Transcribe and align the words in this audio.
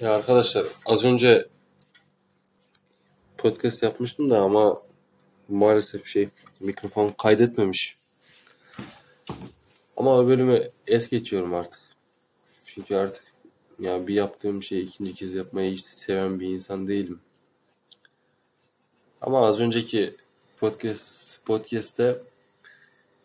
Ya 0.00 0.14
arkadaşlar 0.14 0.66
az 0.86 1.04
önce 1.04 1.48
podcast 3.38 3.82
yapmıştım 3.82 4.30
da 4.30 4.38
ama 4.40 4.82
maalesef 5.48 6.06
şey 6.06 6.28
mikrofon 6.60 7.08
kaydetmemiş. 7.08 7.98
Ama 9.96 10.26
bölümü 10.26 10.70
es 10.86 11.08
geçiyorum 11.08 11.54
artık. 11.54 11.80
Çünkü 12.64 12.94
artık 12.94 13.24
ya 13.78 14.06
bir 14.06 14.14
yaptığım 14.14 14.62
şeyi 14.62 14.82
ikinci 14.82 15.14
kez 15.14 15.34
yapmayı 15.34 15.72
hiç 15.72 15.80
seven 15.80 16.40
bir 16.40 16.48
insan 16.48 16.86
değilim. 16.86 17.20
Ama 19.20 19.46
az 19.46 19.60
önceki 19.60 20.16
podcast 20.56 21.44
podcast'te 21.44 22.22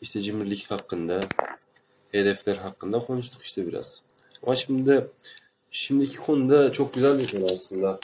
işte 0.01 0.21
cimrilik 0.21 0.71
hakkında, 0.71 1.19
hedefler 2.11 2.55
hakkında 2.55 2.99
konuştuk 2.99 3.43
işte 3.43 3.67
biraz. 3.67 4.03
Ama 4.43 4.55
şimdi 4.55 5.07
şimdiki 5.75 6.17
konuda 6.17 6.71
çok 6.71 6.93
güzel 6.93 7.19
bir 7.19 7.31
konu 7.31 7.45
aslında. 7.45 7.99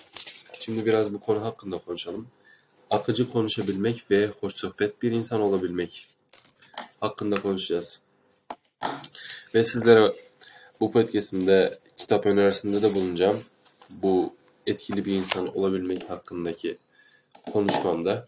Şimdi 0.59 0.85
biraz 0.85 1.13
bu 1.13 1.19
konu 1.19 1.43
hakkında 1.43 1.77
konuşalım. 1.77 2.27
Akıcı 2.89 3.31
konuşabilmek 3.31 4.11
ve 4.11 4.27
hoş 4.27 4.55
sohbet 4.55 5.01
bir 5.01 5.11
insan 5.11 5.41
olabilmek 5.41 6.07
hakkında 6.99 7.41
konuşacağız. 7.41 8.01
Ve 9.55 9.63
sizlere 9.63 10.13
bu 10.79 10.91
podcastimde 10.91 11.79
kitap 11.97 12.25
önerisinde 12.25 12.81
de 12.81 12.95
bulunacağım. 12.95 13.41
Bu 13.89 14.35
etkili 14.67 15.05
bir 15.05 15.15
insan 15.15 15.57
olabilmek 15.57 16.09
hakkındaki 16.09 16.77
konuşmamda. 17.53 18.27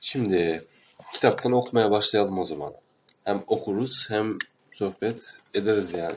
Şimdi 0.00 0.64
kitaptan 1.12 1.52
okumaya 1.52 1.90
başlayalım 1.90 2.38
o 2.38 2.44
zaman. 2.44 2.72
Hem 3.24 3.44
okuruz 3.46 4.10
hem 4.10 4.38
sohbet 4.72 5.40
ederiz 5.54 5.94
yani. 5.94 6.16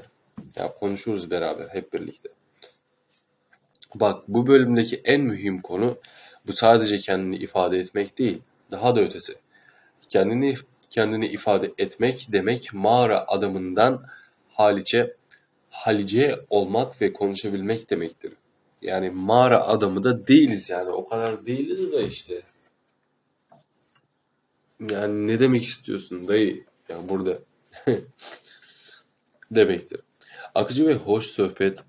Ya 0.56 0.74
konuşuruz 0.74 1.32
beraber 1.32 1.68
hep 1.68 1.94
birlikte. 1.94 2.30
Bak 3.96 4.24
bu 4.28 4.48
bölümdeki 4.48 5.02
en 5.04 5.22
mühim 5.22 5.62
konu 5.62 5.98
bu 6.48 6.54
sadece 6.54 6.98
kendini 6.98 7.36
ifade 7.36 7.78
etmek 7.78 8.18
değil, 8.18 8.42
daha 8.72 8.96
da 8.96 9.02
ötesi. 9.02 9.34
Kendini 10.10 10.56
kendini 10.90 11.28
ifade 11.28 11.74
etmek 11.78 12.28
demek 12.32 12.74
mağara 12.74 13.28
adamından 13.28 14.06
halice 14.50 15.16
halice 15.70 16.46
olmak 16.50 17.02
ve 17.02 17.14
konuşabilmek 17.14 17.90
demektir. 17.90 18.34
Yani 18.82 19.10
mağara 19.10 19.64
adamı 19.68 20.04
da 20.04 20.28
değiliz 20.28 20.70
yani 20.70 20.90
o 20.90 21.08
kadar 21.08 21.46
değiliz 21.46 21.94
de 21.94 22.08
işte. 22.08 22.42
Yani 24.80 25.28
ne 25.28 25.40
demek 25.40 25.64
istiyorsun 25.64 26.28
dayı? 26.28 26.66
Yani 26.90 27.10
burada 27.10 27.40
demektir. 29.52 30.00
Akıcı 30.56 30.88
ve 30.88 30.94
hoş 30.94 31.26
sohbet 31.26 31.80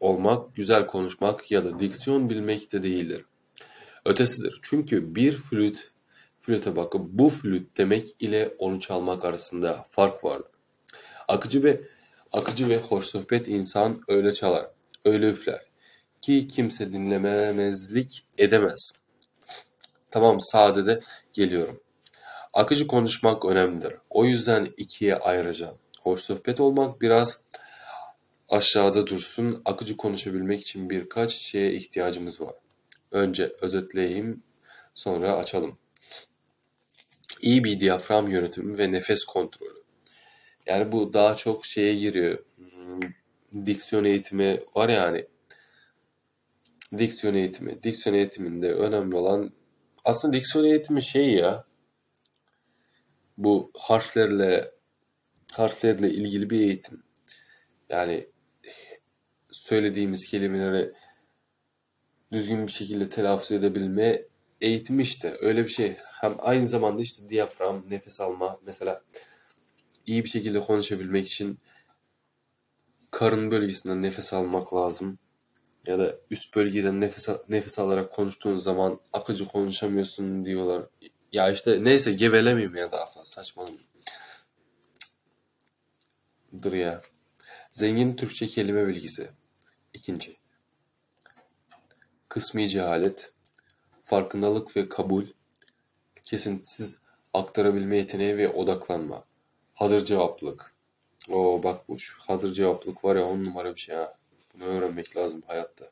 olmak, 0.00 0.54
güzel 0.54 0.86
konuşmak 0.86 1.50
ya 1.50 1.64
da 1.64 1.78
diksiyon 1.78 2.30
bilmek 2.30 2.72
de 2.72 2.82
değildir. 2.82 3.24
Ötesidir. 4.04 4.60
Çünkü 4.62 5.14
bir 5.14 5.36
flüt, 5.36 5.90
flüte 6.40 6.76
bakın 6.76 7.18
bu 7.18 7.30
flüt 7.30 7.76
demek 7.76 8.16
ile 8.20 8.54
onu 8.58 8.80
çalmak 8.80 9.24
arasında 9.24 9.86
fark 9.90 10.24
vardır. 10.24 10.50
Akıcı 11.28 11.64
ve 11.64 11.80
akıcı 12.32 12.68
ve 12.68 12.76
hoş 12.78 13.06
sohbet 13.06 13.48
insan 13.48 14.00
öyle 14.08 14.32
çalar, 14.32 14.66
öyle 15.04 15.30
üfler 15.30 15.62
ki 16.20 16.46
kimse 16.46 16.92
dinlememezlik 16.92 18.26
edemez. 18.38 18.92
Tamam 20.10 20.40
sadede 20.40 21.00
geliyorum. 21.32 21.80
Akıcı 22.52 22.86
konuşmak 22.86 23.44
önemlidir. 23.44 23.94
O 24.10 24.24
yüzden 24.24 24.68
ikiye 24.76 25.16
ayıracağım. 25.16 25.78
Hoş 26.02 26.20
sohbet 26.20 26.60
olmak 26.60 27.00
biraz 27.00 27.46
aşağıda 28.48 29.06
dursun. 29.06 29.62
Akıcı 29.64 29.96
konuşabilmek 29.96 30.60
için 30.60 30.90
birkaç 30.90 31.32
şeye 31.32 31.72
ihtiyacımız 31.72 32.40
var. 32.40 32.54
Önce 33.10 33.52
özetleyeyim, 33.60 34.42
sonra 34.94 35.36
açalım. 35.36 35.78
İyi 37.40 37.64
bir 37.64 37.80
diyafram 37.80 38.28
yönetimi 38.28 38.78
ve 38.78 38.92
nefes 38.92 39.24
kontrolü. 39.24 39.82
Yani 40.66 40.92
bu 40.92 41.12
daha 41.12 41.36
çok 41.36 41.66
şeye 41.66 41.94
giriyor. 41.94 42.38
Hmm, 42.56 43.66
diksiyon 43.66 44.04
eğitimi 44.04 44.60
var 44.74 44.88
ya 44.88 45.02
hani. 45.02 45.26
Diksiyon 46.98 47.34
eğitimi. 47.34 47.82
Diksiyon 47.82 48.16
eğitiminde 48.16 48.72
önemli 48.72 49.16
olan 49.16 49.52
aslında 50.04 50.36
diksiyon 50.36 50.64
eğitimi 50.64 51.02
şey 51.02 51.34
ya 51.34 51.64
bu 53.38 53.70
harflerle 53.74 54.70
harflerle 55.52 56.10
ilgili 56.10 56.50
bir 56.50 56.60
eğitim. 56.60 57.02
Yani 57.88 58.28
söylediğimiz 59.50 60.26
kelimeleri 60.26 60.92
düzgün 62.32 62.66
bir 62.66 62.72
şekilde 62.72 63.08
telaffuz 63.08 63.52
edebilme 63.52 64.22
eğitimi 64.60 65.02
işte 65.02 65.36
öyle 65.40 65.64
bir 65.64 65.68
şey. 65.68 65.96
Hem 66.20 66.36
aynı 66.38 66.68
zamanda 66.68 67.02
işte 67.02 67.28
diyafram, 67.28 67.84
nefes 67.90 68.20
alma 68.20 68.60
mesela 68.66 69.02
iyi 70.06 70.24
bir 70.24 70.28
şekilde 70.28 70.60
konuşabilmek 70.60 71.26
için 71.26 71.58
karın 73.10 73.50
bölgesinden 73.50 74.02
nefes 74.02 74.32
almak 74.32 74.74
lazım. 74.74 75.18
Ya 75.86 75.98
da 75.98 76.16
üst 76.30 76.56
bölgeden 76.56 77.00
nefes 77.00 77.28
nefes 77.48 77.78
alarak 77.78 78.12
konuştuğun 78.12 78.58
zaman 78.58 79.00
akıcı 79.12 79.46
konuşamıyorsun 79.46 80.44
diyorlar. 80.44 80.86
Ya 81.32 81.50
işte 81.50 81.84
neyse 81.84 82.12
gebelemeyeyim 82.12 82.74
ya 82.74 82.92
daha 82.92 83.06
fazla 83.06 83.24
saçmalama. 83.24 83.76
Dur 86.62 86.72
ya. 86.72 87.02
Zengin 87.76 88.16
Türkçe 88.16 88.46
kelime 88.46 88.86
bilgisi. 88.86 89.28
İkinci. 89.94 90.36
Kısmi 92.28 92.68
cehalet, 92.68 93.32
farkındalık 94.02 94.76
ve 94.76 94.88
kabul, 94.88 95.26
kesintisiz 96.24 96.98
aktarabilme 97.34 97.96
yeteneği 97.96 98.36
ve 98.36 98.48
odaklanma. 98.48 99.24
Hazır 99.74 100.04
cevaplık. 100.04 100.74
O 101.28 101.62
bak 101.62 101.88
bu 101.88 101.98
şu 101.98 102.22
hazır 102.22 102.54
cevaplık 102.54 103.04
var 103.04 103.16
ya 103.16 103.24
on 103.24 103.44
numara 103.44 103.74
bir 103.74 103.80
şey 103.80 103.96
ha. 103.96 104.18
Bunu 104.54 104.64
öğrenmek 104.64 105.16
lazım 105.16 105.42
hayatta. 105.46 105.90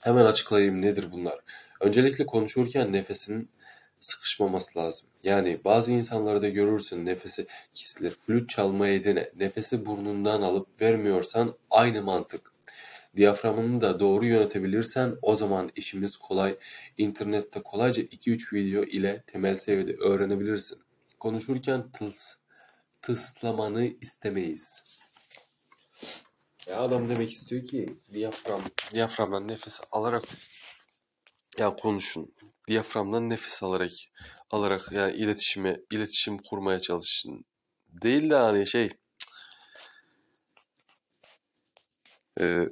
Hemen 0.00 0.24
açıklayayım 0.24 0.82
nedir 0.82 1.12
bunlar. 1.12 1.40
Öncelikle 1.80 2.26
konuşurken 2.26 2.92
nefesin 2.92 3.50
sıkışmaması 4.00 4.78
lazım. 4.78 5.08
Yani 5.24 5.60
bazı 5.64 5.92
insanlarda 5.92 6.48
görürsün 6.48 7.06
nefesi 7.06 7.46
kesilir. 7.74 8.10
Flüt 8.26 8.48
çalmaya 8.48 9.04
dene. 9.04 9.30
Nefesi 9.36 9.86
burnundan 9.86 10.42
alıp 10.42 10.80
vermiyorsan 10.80 11.54
aynı 11.70 12.02
mantık. 12.02 12.52
Diyaframını 13.16 13.80
da 13.80 14.00
doğru 14.00 14.24
yönetebilirsen 14.24 15.16
o 15.22 15.36
zaman 15.36 15.70
işimiz 15.76 16.16
kolay. 16.16 16.58
İnternette 16.98 17.62
kolayca 17.62 18.02
2-3 18.02 18.54
video 18.54 18.82
ile 18.82 19.22
temel 19.26 19.56
seviyede 19.56 19.92
öğrenebilirsin. 19.92 20.78
Konuşurken 21.18 21.90
tıs, 21.90 22.34
tıslamanı 23.02 23.84
istemeyiz. 24.00 24.84
Ya 26.66 26.80
adam 26.80 27.08
demek 27.08 27.30
istiyor 27.30 27.66
ki 27.66 27.86
diyafram, 28.12 28.62
diyaframdan 28.94 29.48
nefes 29.48 29.80
alarak 29.92 30.24
ya 31.58 31.76
konuşun. 31.76 32.34
Diyaframdan 32.68 33.30
nefes 33.30 33.62
alarak 33.62 33.90
alarak 34.50 34.92
yani 34.92 35.12
iletişime 35.12 35.80
iletişim 35.92 36.38
kurmaya 36.38 36.80
çalışın. 36.80 37.44
Değil 37.88 38.30
de 38.30 38.34
hani 38.34 38.66
şey 38.66 38.90
e, 42.40 42.64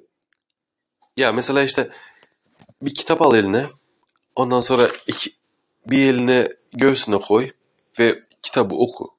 ya 1.17 1.33
mesela 1.33 1.63
işte 1.63 1.91
bir 2.83 2.95
kitap 2.95 3.23
al 3.23 3.37
eline. 3.37 3.67
Ondan 4.37 4.61
sonra 4.61 4.89
iki, 5.07 5.31
bir 5.87 6.15
eline 6.15 6.49
göğsüne 6.73 7.19
koy 7.19 7.51
ve 7.99 8.23
kitabı 8.43 8.75
oku. 8.75 9.15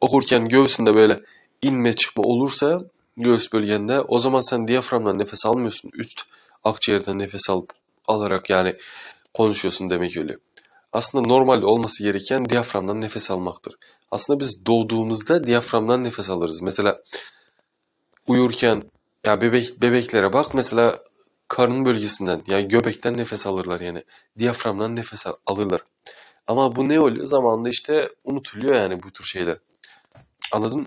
Okurken 0.00 0.48
göğsünde 0.48 0.94
böyle 0.94 1.20
inme 1.62 1.92
çıkma 1.92 2.22
olursa 2.22 2.80
göğüs 3.16 3.52
bölgende 3.52 4.00
o 4.00 4.18
zaman 4.18 4.40
sen 4.40 4.68
diyaframdan 4.68 5.18
nefes 5.18 5.46
almıyorsun. 5.46 5.90
Üst 5.94 6.22
akciğerden 6.64 7.18
nefes 7.18 7.50
alıp 7.50 7.72
alarak 8.08 8.50
yani 8.50 8.76
konuşuyorsun 9.34 9.90
demek 9.90 10.16
öyle. 10.16 10.36
Aslında 10.92 11.28
normal 11.28 11.62
olması 11.62 12.02
gereken 12.02 12.48
diyaframdan 12.48 13.00
nefes 13.00 13.30
almaktır. 13.30 13.74
Aslında 14.10 14.40
biz 14.40 14.66
doğduğumuzda 14.66 15.44
diyaframdan 15.44 16.04
nefes 16.04 16.30
alırız. 16.30 16.62
Mesela 16.62 17.02
uyurken 18.26 18.82
ya 19.26 19.40
bebek 19.40 19.82
bebeklere 19.82 20.32
bak 20.32 20.54
mesela 20.54 20.98
karın 21.48 21.84
bölgesinden 21.84 22.42
yani 22.46 22.68
göbekten 22.68 23.16
nefes 23.16 23.46
alırlar 23.46 23.80
yani. 23.80 24.04
Diyaframdan 24.38 24.96
nefes 24.96 25.26
alırlar. 25.46 25.80
Ama 26.46 26.76
bu 26.76 26.88
ne 26.88 27.00
oluyor? 27.00 27.26
Zamanında 27.26 27.68
işte 27.68 28.10
unutuluyor 28.24 28.74
yani 28.74 29.02
bu 29.02 29.10
tür 29.10 29.24
şeyler. 29.24 29.58
Anladın? 30.52 30.86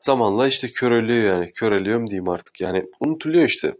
Zamanla 0.00 0.46
işte 0.46 0.68
köreliyor 0.68 1.32
yani. 1.32 1.52
Köreliyorum 1.52 2.10
diyeyim 2.10 2.28
artık. 2.28 2.60
Yani 2.60 2.84
unutuluyor 3.00 3.44
işte. 3.44 3.74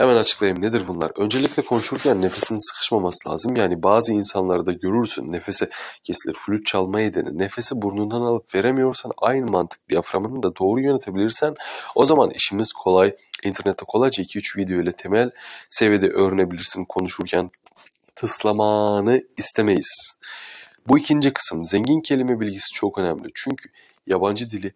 Hemen 0.00 0.16
açıklayayım 0.16 0.62
nedir 0.62 0.88
bunlar? 0.88 1.12
Öncelikle 1.16 1.62
konuşurken 1.62 2.22
nefesin 2.22 2.56
sıkışmaması 2.56 3.28
lazım. 3.28 3.56
Yani 3.56 3.82
bazı 3.82 4.12
insanlarda 4.12 4.72
görürsün 4.72 5.32
nefese 5.32 5.70
kesilir. 6.04 6.36
Flüt 6.46 6.66
çalmayı 6.66 7.14
dene. 7.14 7.38
Nefesi 7.38 7.82
burnundan 7.82 8.20
alıp 8.20 8.54
veremiyorsan 8.54 9.12
aynı 9.18 9.50
mantık 9.50 9.88
diyaframını 9.88 10.42
da 10.42 10.56
doğru 10.56 10.80
yönetebilirsen 10.80 11.54
o 11.94 12.06
zaman 12.06 12.30
işimiz 12.30 12.72
kolay. 12.72 13.16
İnternette 13.44 13.84
kolayca 13.88 14.24
2-3 14.24 14.58
video 14.58 14.80
ile 14.82 14.92
temel 14.92 15.30
seviyede 15.70 16.08
öğrenebilirsin 16.08 16.84
konuşurken. 16.84 17.50
Tıslamanı 18.16 19.22
istemeyiz. 19.36 20.14
Bu 20.88 20.98
ikinci 20.98 21.32
kısım 21.32 21.64
zengin 21.64 22.00
kelime 22.00 22.40
bilgisi 22.40 22.74
çok 22.74 22.98
önemli. 22.98 23.28
Çünkü 23.34 23.68
yabancı 24.06 24.50
dili 24.50 24.72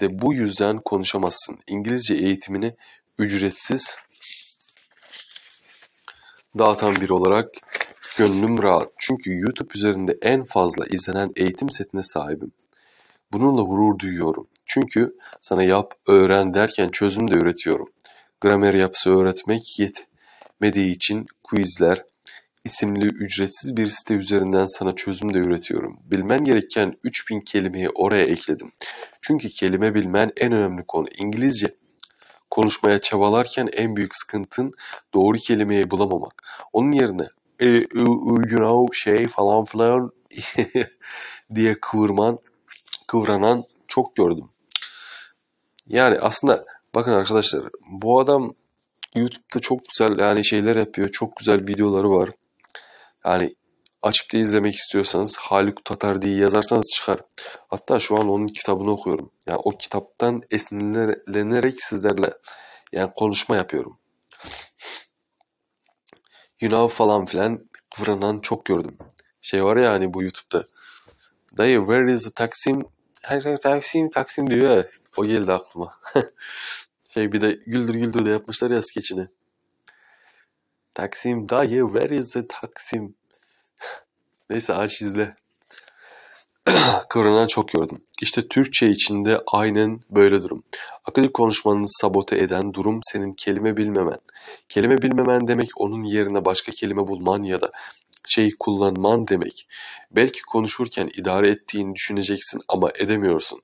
de 0.00 0.22
bu 0.22 0.34
yüzden 0.34 0.78
konuşamazsın. 0.78 1.58
İngilizce 1.66 2.14
eğitimini 2.14 2.74
ücretsiz 3.18 3.96
dağıtan 6.58 6.96
biri 6.96 7.12
olarak 7.12 7.48
gönlüm 8.18 8.62
rahat. 8.62 8.88
Çünkü 8.98 9.38
YouTube 9.38 9.72
üzerinde 9.74 10.18
en 10.22 10.44
fazla 10.44 10.86
izlenen 10.86 11.32
eğitim 11.36 11.70
setine 11.70 12.02
sahibim. 12.02 12.52
Bununla 13.32 13.62
gurur 13.62 13.98
duyuyorum. 13.98 14.46
Çünkü 14.66 15.16
sana 15.40 15.62
yap, 15.62 15.94
öğren 16.06 16.54
derken 16.54 16.88
çözüm 16.88 17.30
de 17.30 17.34
üretiyorum. 17.34 17.88
Gramer 18.40 18.74
yapısı 18.74 19.16
öğretmek 19.16 19.78
yetmediği 19.78 20.94
için 20.94 21.26
quizler, 21.42 22.04
isimli 22.64 23.06
ücretsiz 23.06 23.76
bir 23.76 23.88
site 23.88 24.14
üzerinden 24.14 24.66
sana 24.66 24.94
çözüm 24.94 25.34
de 25.34 25.38
üretiyorum. 25.38 25.98
Bilmen 26.04 26.44
gereken 26.44 26.94
3000 27.04 27.40
kelimeyi 27.40 27.88
oraya 27.88 28.24
ekledim. 28.24 28.72
Çünkü 29.20 29.48
kelime 29.48 29.94
bilmen 29.94 30.32
en 30.36 30.52
önemli 30.52 30.84
konu. 30.88 31.06
İngilizce 31.18 31.74
konuşmaya 32.52 32.98
çabalarken 32.98 33.68
en 33.72 33.96
büyük 33.96 34.16
sıkıntın 34.16 34.72
doğru 35.14 35.38
kelimeyi 35.38 35.90
bulamamak. 35.90 36.42
Onun 36.72 36.90
yerine 36.90 37.26
e, 37.60 37.66
you 37.66 38.44
know 38.44 38.98
şey 38.98 39.28
falan 39.28 39.64
filan 39.64 40.12
diye 41.54 41.80
kıvırman, 41.80 42.38
kıvranan 43.06 43.64
çok 43.88 44.16
gördüm. 44.16 44.48
Yani 45.86 46.18
aslında 46.20 46.64
bakın 46.94 47.12
arkadaşlar 47.12 47.62
bu 47.90 48.20
adam 48.20 48.54
YouTube'da 49.14 49.60
çok 49.60 49.88
güzel 49.88 50.18
yani 50.18 50.44
şeyler 50.44 50.76
yapıyor. 50.76 51.08
Çok 51.08 51.36
güzel 51.36 51.60
videoları 51.66 52.10
var. 52.10 52.30
Yani 53.24 53.54
açıp 54.02 54.32
da 54.32 54.38
izlemek 54.38 54.74
istiyorsanız 54.74 55.36
Haluk 55.36 55.84
Tatar 55.84 56.22
diye 56.22 56.36
yazarsanız 56.36 56.92
çıkar. 56.94 57.20
Hatta 57.68 58.00
şu 58.00 58.16
an 58.16 58.28
onun 58.28 58.46
kitabını 58.46 58.90
okuyorum. 58.90 59.30
Yani 59.46 59.58
o 59.64 59.70
kitaptan 59.70 60.42
esinlenerek 60.50 61.82
sizlerle 61.82 62.34
yani 62.92 63.12
konuşma 63.16 63.56
yapıyorum. 63.56 63.98
Yunav 66.60 66.88
falan 66.88 67.26
filan 67.26 67.68
kıvranan 67.94 68.40
çok 68.40 68.64
gördüm. 68.64 68.98
Şey 69.42 69.64
var 69.64 69.76
ya 69.76 69.92
hani 69.92 70.14
bu 70.14 70.22
YouTube'da. 70.22 70.64
Dayı 71.56 71.78
where 71.78 72.12
is 72.12 72.24
the 72.24 72.30
Taksim? 72.30 72.82
Her 73.22 73.40
şey 73.40 73.56
Taksim 73.56 74.10
Taksim 74.10 74.50
diyor 74.50 74.76
ya. 74.76 74.86
O 75.16 75.24
geldi 75.24 75.52
aklıma. 75.52 75.98
şey 77.14 77.32
bir 77.32 77.40
de 77.40 77.52
güldür 77.52 77.94
güldür 77.94 78.26
de 78.26 78.30
yapmışlar 78.30 78.70
ya 78.70 78.82
skeçini. 78.82 79.28
Taksim 80.94 81.48
dayı 81.48 81.82
where 81.82 82.16
is 82.16 82.32
the 82.32 82.46
Taksim? 82.48 83.14
Neyse 84.50 84.74
aç 84.74 85.02
izle. 85.02 85.34
Kıvranan 87.08 87.46
çok 87.46 87.68
gördüm. 87.68 87.98
İşte 88.22 88.48
Türkçe 88.48 88.90
içinde 88.90 89.40
aynen 89.46 90.00
böyle 90.10 90.42
durum. 90.42 90.64
Akıcı 91.04 91.32
konuşmanı 91.32 91.84
sabote 91.86 92.38
eden 92.38 92.74
durum 92.74 93.00
senin 93.02 93.32
kelime 93.32 93.76
bilmemen. 93.76 94.18
Kelime 94.68 95.02
bilmemen 95.02 95.46
demek 95.48 95.68
onun 95.76 96.02
yerine 96.02 96.44
başka 96.44 96.72
kelime 96.72 97.06
bulman 97.06 97.42
ya 97.42 97.60
da 97.60 97.70
şey 98.28 98.50
kullanman 98.58 99.28
demek. 99.28 99.68
Belki 100.10 100.42
konuşurken 100.42 101.10
idare 101.16 101.48
ettiğini 101.48 101.94
düşüneceksin 101.94 102.60
ama 102.68 102.90
edemiyorsun. 102.94 103.60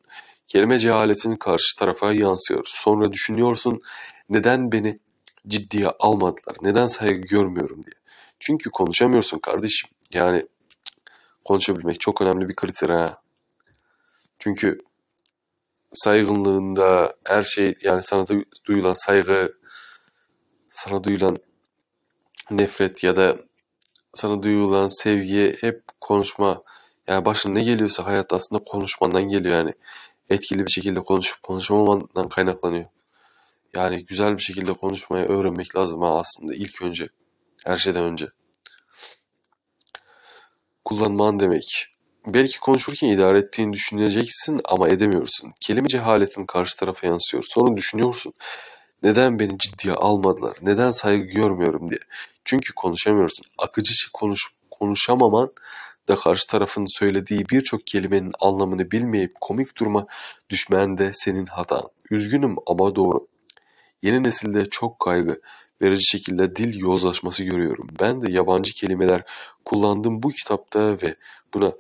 Kelime 0.49 0.79
cehaletin 0.79 1.37
karşı 1.37 1.77
tarafa 1.79 2.13
yansıyor. 2.13 2.65
Sonra 2.67 3.13
düşünüyorsun 3.13 3.81
neden 4.29 4.73
beni 4.73 4.99
ciddiye 5.49 5.89
almadılar, 5.89 6.57
neden 6.63 6.87
saygı 6.87 7.21
görmüyorum 7.21 7.83
diye. 7.83 7.95
Çünkü 8.41 8.71
konuşamıyorsun 8.71 9.39
kardeşim. 9.39 9.91
Yani 10.13 10.47
konuşabilmek 11.49 12.01
çok 12.01 12.21
önemli 12.21 12.49
bir 12.49 12.57
kriter 12.57 12.89
ha. 12.89 13.23
Çünkü 14.39 14.79
saygınlığında 15.93 17.17
her 17.25 17.43
şey 17.43 17.75
yani 17.83 18.03
sana 18.03 18.27
duyulan 18.67 18.93
saygı, 18.93 19.59
sana 20.67 21.05
duyulan 21.05 21.39
nefret 22.51 23.05
ya 23.05 23.17
da 23.17 23.37
sana 24.15 24.43
duyulan 24.43 24.87
sevgi 24.87 25.57
hep 25.61 25.83
konuşma. 26.01 26.63
Yani 27.07 27.25
başına 27.25 27.53
ne 27.53 27.63
geliyorsa 27.63 28.07
hayat 28.07 28.33
aslında 28.33 28.65
konuşmandan 28.65 29.29
geliyor 29.29 29.55
yani. 29.55 29.75
Etkili 30.31 30.67
bir 30.67 30.71
şekilde 30.71 31.01
konuşup 31.01 31.43
konuşamamandan 31.43 32.29
kaynaklanıyor. 32.29 32.87
Yani 33.75 34.05
güzel 34.05 34.37
bir 34.37 34.43
şekilde 34.43 34.73
konuşmayı 34.73 35.25
öğrenmek 35.29 35.77
lazım 35.77 36.03
aslında 36.03 36.55
ilk 36.55 36.83
önce. 36.83 37.09
Her 37.65 37.77
şeyden 37.77 38.05
önce 38.05 38.29
kullanman 40.85 41.41
demek. 41.41 41.87
Belki 42.27 42.61
konuşurken 42.61 43.09
idare 43.09 43.39
ettiğini 43.39 43.73
düşüneceksin 43.73 44.61
ama 44.65 44.89
edemiyorsun. 44.89 45.53
Kelime 45.61 45.89
cehaletin 45.89 46.47
karşı 46.47 46.77
tarafa 46.77 47.07
yansıyor. 47.07 47.45
Sonra 47.49 47.77
düşünüyorsun. 47.77 48.33
Neden 49.03 49.39
beni 49.39 49.59
ciddiye 49.59 49.95
almadılar? 49.95 50.57
Neden 50.63 50.91
saygı 50.91 51.25
görmüyorum 51.25 51.91
diye. 51.91 52.01
Çünkü 52.45 52.75
konuşamıyorsun. 52.75 53.47
Akıcı 53.59 54.13
konuş, 54.13 54.47
konuşamaman 54.71 55.53
da 56.09 56.15
karşı 56.15 56.47
tarafın 56.47 56.99
söylediği 56.99 57.45
birçok 57.51 57.87
kelimenin 57.87 58.33
anlamını 58.41 58.91
bilmeyip 58.91 59.33
komik 59.41 59.77
duruma 59.77 60.07
düşmen 60.51 60.99
de 60.99 61.11
senin 61.13 61.47
hatan. 61.47 61.83
Üzgünüm 62.11 62.57
ama 62.67 62.97
doğru. 62.97 63.27
Yeni 64.03 64.23
nesilde 64.23 64.67
çok 64.67 65.01
kaygı, 65.01 65.41
verici 65.83 66.07
şekilde 66.07 66.57
dil 66.57 66.79
yozlaşması 66.79 67.45
görüyorum. 67.45 67.89
Ben 68.01 68.21
de 68.21 68.33
yabancı 68.33 68.73
kelimeler 68.73 69.23
kullandım 69.65 70.23
bu 70.23 70.29
kitapta 70.29 70.93
ve 71.03 71.15
buna 71.55 71.73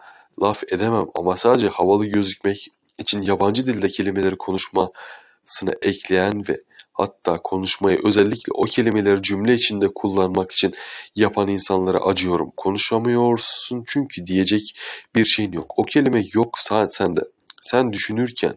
laf 0.42 0.62
edemem 0.72 1.06
ama 1.14 1.36
sadece 1.36 1.68
havalı 1.68 2.06
gözükmek 2.06 2.68
için 2.98 3.22
yabancı 3.22 3.66
dilde 3.66 3.88
kelimeleri 3.88 4.36
konuşmasına 4.36 5.72
ekleyen 5.82 6.48
ve 6.48 6.60
hatta 6.92 7.38
konuşmayı 7.42 8.00
özellikle 8.04 8.52
o 8.54 8.64
kelimeleri 8.64 9.22
cümle 9.22 9.54
içinde 9.54 9.88
kullanmak 9.94 10.52
için 10.52 10.74
yapan 11.16 11.48
insanlara 11.48 11.98
acıyorum. 11.98 12.52
Konuşamıyorsun 12.56 13.84
çünkü 13.86 14.26
diyecek 14.26 14.78
bir 15.14 15.24
şeyin 15.24 15.52
yok. 15.52 15.74
O 15.76 15.82
kelime 15.82 16.22
yok 16.34 16.58
saat 16.58 16.94
sende. 16.94 17.20
Sen 17.62 17.92
düşünürken 17.92 18.54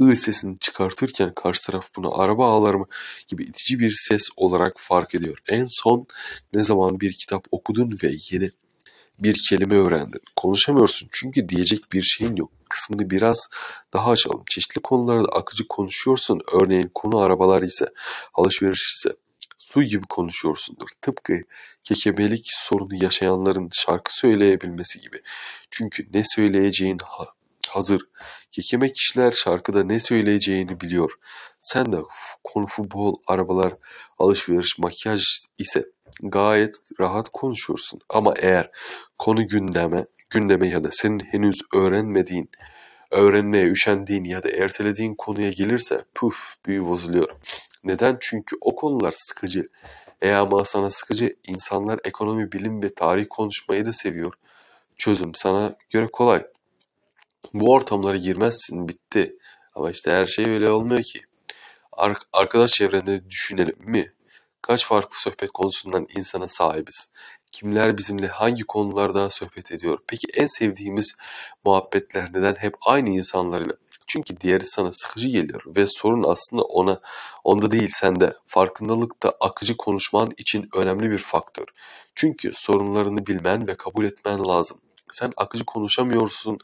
ı 0.00 0.16
sesini 0.16 0.58
çıkartırken 0.58 1.34
karşı 1.34 1.66
taraf 1.66 1.88
bunu 1.96 2.20
araba 2.20 2.50
ağlar 2.50 2.74
mı 2.74 2.86
gibi 3.28 3.44
itici 3.44 3.78
bir 3.78 3.90
ses 3.90 4.28
olarak 4.36 4.74
fark 4.76 5.14
ediyor. 5.14 5.38
En 5.48 5.66
son 5.68 6.06
ne 6.54 6.62
zaman 6.62 7.00
bir 7.00 7.12
kitap 7.12 7.46
okudun 7.50 7.98
ve 8.02 8.10
yeni 8.30 8.50
bir 9.18 9.40
kelime 9.48 9.74
öğrendin. 9.74 10.20
Konuşamıyorsun 10.36 11.08
çünkü 11.12 11.48
diyecek 11.48 11.92
bir 11.92 12.02
şeyin 12.02 12.36
yok. 12.36 12.50
Kısmını 12.68 13.10
biraz 13.10 13.48
daha 13.92 14.10
açalım. 14.10 14.44
Çeşitli 14.50 14.80
konularda 14.80 15.28
akıcı 15.28 15.68
konuşuyorsun. 15.68 16.40
Örneğin 16.52 16.90
konu 16.94 17.18
arabalar 17.18 17.62
ise, 17.62 17.86
alışveriş 18.34 18.90
ise 18.96 19.16
su 19.58 19.82
gibi 19.82 20.06
konuşuyorsundur. 20.06 20.88
Tıpkı 21.02 21.34
kekebelik 21.84 22.46
sorunu 22.50 23.02
yaşayanların 23.04 23.68
şarkı 23.72 24.18
söyleyebilmesi 24.18 25.00
gibi. 25.00 25.16
Çünkü 25.70 26.08
ne 26.14 26.22
söyleyeceğin 26.24 26.98
hazır. 27.68 28.02
Kekeme 28.52 28.92
kişiler 28.92 29.32
şarkıda 29.32 29.84
ne 29.84 30.00
söyleyeceğini 30.00 30.80
biliyor. 30.80 31.12
Sen 31.60 31.92
de 31.92 31.96
konu 32.44 32.66
futbol, 32.66 33.14
arabalar, 33.26 33.74
alışveriş, 34.18 34.78
makyaj 34.78 35.24
ise 35.58 35.84
gayet 36.22 36.76
rahat 37.00 37.28
konuşuyorsun. 37.28 38.00
Ama 38.08 38.34
eğer 38.36 38.70
konu 39.18 39.46
gündeme, 39.46 40.06
gündeme 40.30 40.68
ya 40.68 40.84
da 40.84 40.88
senin 40.92 41.20
henüz 41.20 41.60
öğrenmediğin, 41.74 42.50
öğrenmeye 43.10 43.66
üşendiğin 43.66 44.24
ya 44.24 44.42
da 44.42 44.50
ertelediğin 44.50 45.14
konuya 45.14 45.50
gelirse 45.50 46.04
puf 46.14 46.54
büyü 46.66 46.86
bozuluyor. 46.86 47.28
Neden? 47.84 48.16
Çünkü 48.20 48.56
o 48.60 48.76
konular 48.76 49.14
sıkıcı. 49.16 49.68
E 50.22 50.32
ama 50.32 50.64
sana 50.64 50.90
sıkıcı 50.90 51.36
insanlar 51.46 52.00
ekonomi, 52.04 52.52
bilim 52.52 52.82
ve 52.82 52.94
tarih 52.94 53.26
konuşmayı 53.30 53.84
da 53.86 53.92
seviyor. 53.92 54.32
Çözüm 54.96 55.34
sana 55.34 55.74
göre 55.90 56.06
kolay. 56.12 56.46
Bu 57.54 57.72
ortamlara 57.72 58.16
girmezsin 58.16 58.88
bitti. 58.88 59.36
Ama 59.74 59.90
işte 59.90 60.10
her 60.10 60.26
şey 60.26 60.44
öyle 60.44 60.70
olmuyor 60.70 61.02
ki. 61.02 61.20
Ar- 61.92 62.22
arkadaş 62.32 62.70
çevrende 62.70 63.30
düşünelim 63.30 63.76
mi? 63.78 64.12
Kaç 64.62 64.86
farklı 64.86 65.16
sohbet 65.18 65.50
konusundan 65.50 66.06
insana 66.16 66.48
sahibiz? 66.48 67.12
Kimler 67.52 67.98
bizimle 67.98 68.26
hangi 68.26 68.62
konularda 68.62 69.30
sohbet 69.30 69.72
ediyor? 69.72 69.98
Peki 70.06 70.26
en 70.34 70.46
sevdiğimiz 70.46 71.16
muhabbetler 71.64 72.32
neden 72.32 72.54
hep 72.54 72.74
aynı 72.86 73.10
insanlarla? 73.10 73.72
Çünkü 74.06 74.40
diğeri 74.40 74.66
sana 74.66 74.92
sıkıcı 74.92 75.28
geliyor 75.28 75.62
ve 75.66 75.86
sorun 75.86 76.24
aslında 76.26 76.62
ona 76.62 77.00
onda 77.44 77.70
değil 77.70 77.88
sende. 77.92 78.36
Farkındalık 78.46 79.22
da 79.22 79.36
akıcı 79.40 79.76
konuşman 79.76 80.30
için 80.36 80.68
önemli 80.74 81.10
bir 81.10 81.18
faktör. 81.18 81.66
Çünkü 82.14 82.52
sorunlarını 82.54 83.26
bilmen 83.26 83.66
ve 83.66 83.76
kabul 83.76 84.04
etmen 84.04 84.44
lazım. 84.44 84.80
Sen 85.10 85.32
akıcı 85.36 85.64
konuşamıyorsun 85.64 86.58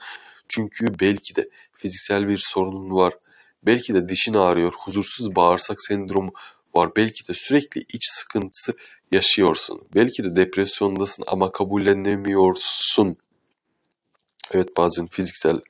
çünkü 0.51 1.01
belki 1.01 1.37
de 1.37 1.49
fiziksel 1.73 2.29
bir 2.29 2.39
sorunun 2.39 2.91
var. 2.91 3.15
Belki 3.63 3.95
de 3.95 4.09
dişin 4.09 4.35
ağrıyor, 4.35 4.73
huzursuz 4.73 5.37
bağırsak 5.37 5.83
sendromu 5.83 6.33
var. 6.75 6.91
Belki 6.97 7.29
de 7.29 7.35
sürekli 7.35 7.81
iç 7.93 8.05
sıkıntısı 8.05 8.75
yaşıyorsun. 9.13 9.89
Belki 9.95 10.25
de 10.25 10.37
depresyondasın 10.37 11.25
ama 11.27 11.53
kabullenemiyorsun. 11.53 13.17
Evet 14.53 14.77
bazen 14.77 15.07
fiziksel 15.07 15.61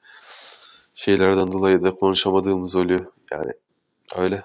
şeylerden 0.95 1.53
dolayı 1.53 1.83
da 1.83 1.91
konuşamadığımız 1.91 2.77
oluyor. 2.77 3.13
Yani 3.31 3.53
öyle. 4.17 4.45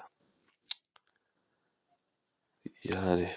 Yani 2.84 3.30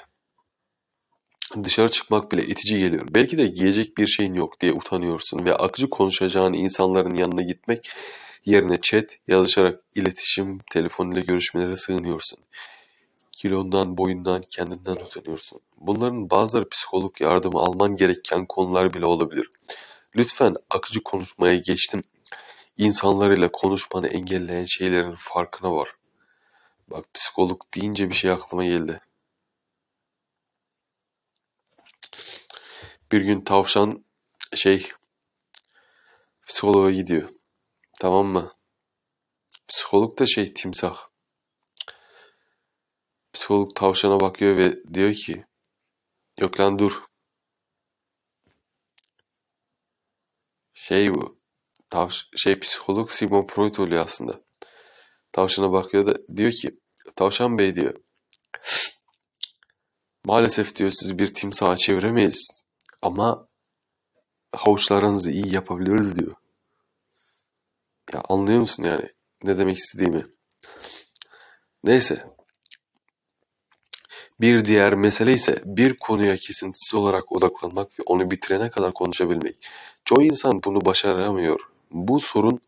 dışarı 1.63 1.89
çıkmak 1.89 2.31
bile 2.31 2.45
itici 2.45 2.79
geliyor. 2.79 3.07
Belki 3.11 3.37
de 3.37 3.47
giyecek 3.47 3.97
bir 3.97 4.07
şeyin 4.07 4.33
yok 4.33 4.59
diye 4.61 4.73
utanıyorsun 4.73 5.45
ve 5.45 5.55
akıcı 5.55 5.89
konuşacağın 5.89 6.53
insanların 6.53 7.13
yanına 7.13 7.41
gitmek 7.41 7.91
yerine 8.45 8.81
chat 8.81 9.17
yazışarak 9.27 9.79
iletişim 9.95 10.59
telefonuyla 10.71 11.21
görüşmelere 11.21 11.75
sığınıyorsun. 11.75 12.39
Kilondan, 13.31 13.97
boyundan, 13.97 14.41
kendinden 14.55 14.95
utanıyorsun. 14.95 15.59
Bunların 15.77 16.29
bazıları 16.29 16.69
psikolog 16.69 17.21
yardımı 17.21 17.59
alman 17.59 17.95
gereken 17.95 18.45
konular 18.45 18.93
bile 18.93 19.05
olabilir. 19.05 19.51
Lütfen 20.15 20.55
akıcı 20.69 21.03
konuşmaya 21.03 21.55
geçtim. 21.55 22.03
İnsanlarıyla 22.77 23.51
konuşmanı 23.51 24.07
engelleyen 24.07 24.65
şeylerin 24.65 25.15
farkına 25.17 25.75
var. 25.75 25.89
Bak 26.87 27.13
psikolog 27.13 27.61
deyince 27.75 28.09
bir 28.09 28.15
şey 28.15 28.31
aklıma 28.31 28.65
geldi. 28.65 29.01
Bir 33.11 33.21
gün 33.21 33.41
tavşan 33.41 34.05
şey 34.55 34.89
psikologa 36.47 36.91
gidiyor. 36.91 37.29
Tamam 37.99 38.27
mı? 38.27 38.53
Psikolog 39.67 40.19
da 40.19 40.25
şey 40.25 40.53
timsah. 40.53 40.97
Psikolog 43.33 43.75
tavşana 43.75 44.19
bakıyor 44.19 44.57
ve 44.57 44.93
diyor 44.93 45.13
ki 45.13 45.43
yok 46.39 46.59
lan 46.59 46.79
dur. 46.79 47.03
Şey 50.73 51.13
bu. 51.13 51.39
Tavş 51.89 52.27
şey 52.35 52.59
psikolog 52.59 53.11
Sigmund 53.11 53.49
Freud 53.49 53.75
oluyor 53.75 54.05
aslında. 54.05 54.41
Tavşana 55.31 55.71
bakıyor 55.71 56.07
da 56.07 56.35
diyor 56.37 56.51
ki 56.51 56.71
Tavşan 57.15 57.57
Bey 57.57 57.75
diyor. 57.75 57.95
Maalesef 60.25 60.75
diyor 60.75 60.91
siz 60.91 61.19
bir 61.19 61.33
timsaha 61.33 61.77
çeviremeyiz. 61.77 62.68
Ama 63.01 63.47
havuçlarınızı 64.55 65.31
iyi 65.31 65.53
yapabiliriz 65.53 66.19
diyor. 66.19 66.31
Ya 68.13 68.23
anlıyor 68.29 68.59
musun 68.59 68.83
yani 68.83 69.09
ne 69.43 69.57
demek 69.57 69.77
istediğimi? 69.77 70.25
Neyse. 71.83 72.25
Bir 74.41 74.65
diğer 74.65 74.93
mesele 74.93 75.33
ise 75.33 75.61
bir 75.65 75.93
konuya 75.93 76.35
kesintisiz 76.35 76.93
olarak 76.93 77.31
odaklanmak 77.31 77.99
ve 77.99 78.03
onu 78.05 78.31
bitirene 78.31 78.69
kadar 78.69 78.93
konuşabilmek. 78.93 79.67
Çoğu 80.05 80.23
insan 80.23 80.63
bunu 80.63 80.85
başaramıyor. 80.85 81.59
Bu 81.91 82.19
sorun 82.19 82.61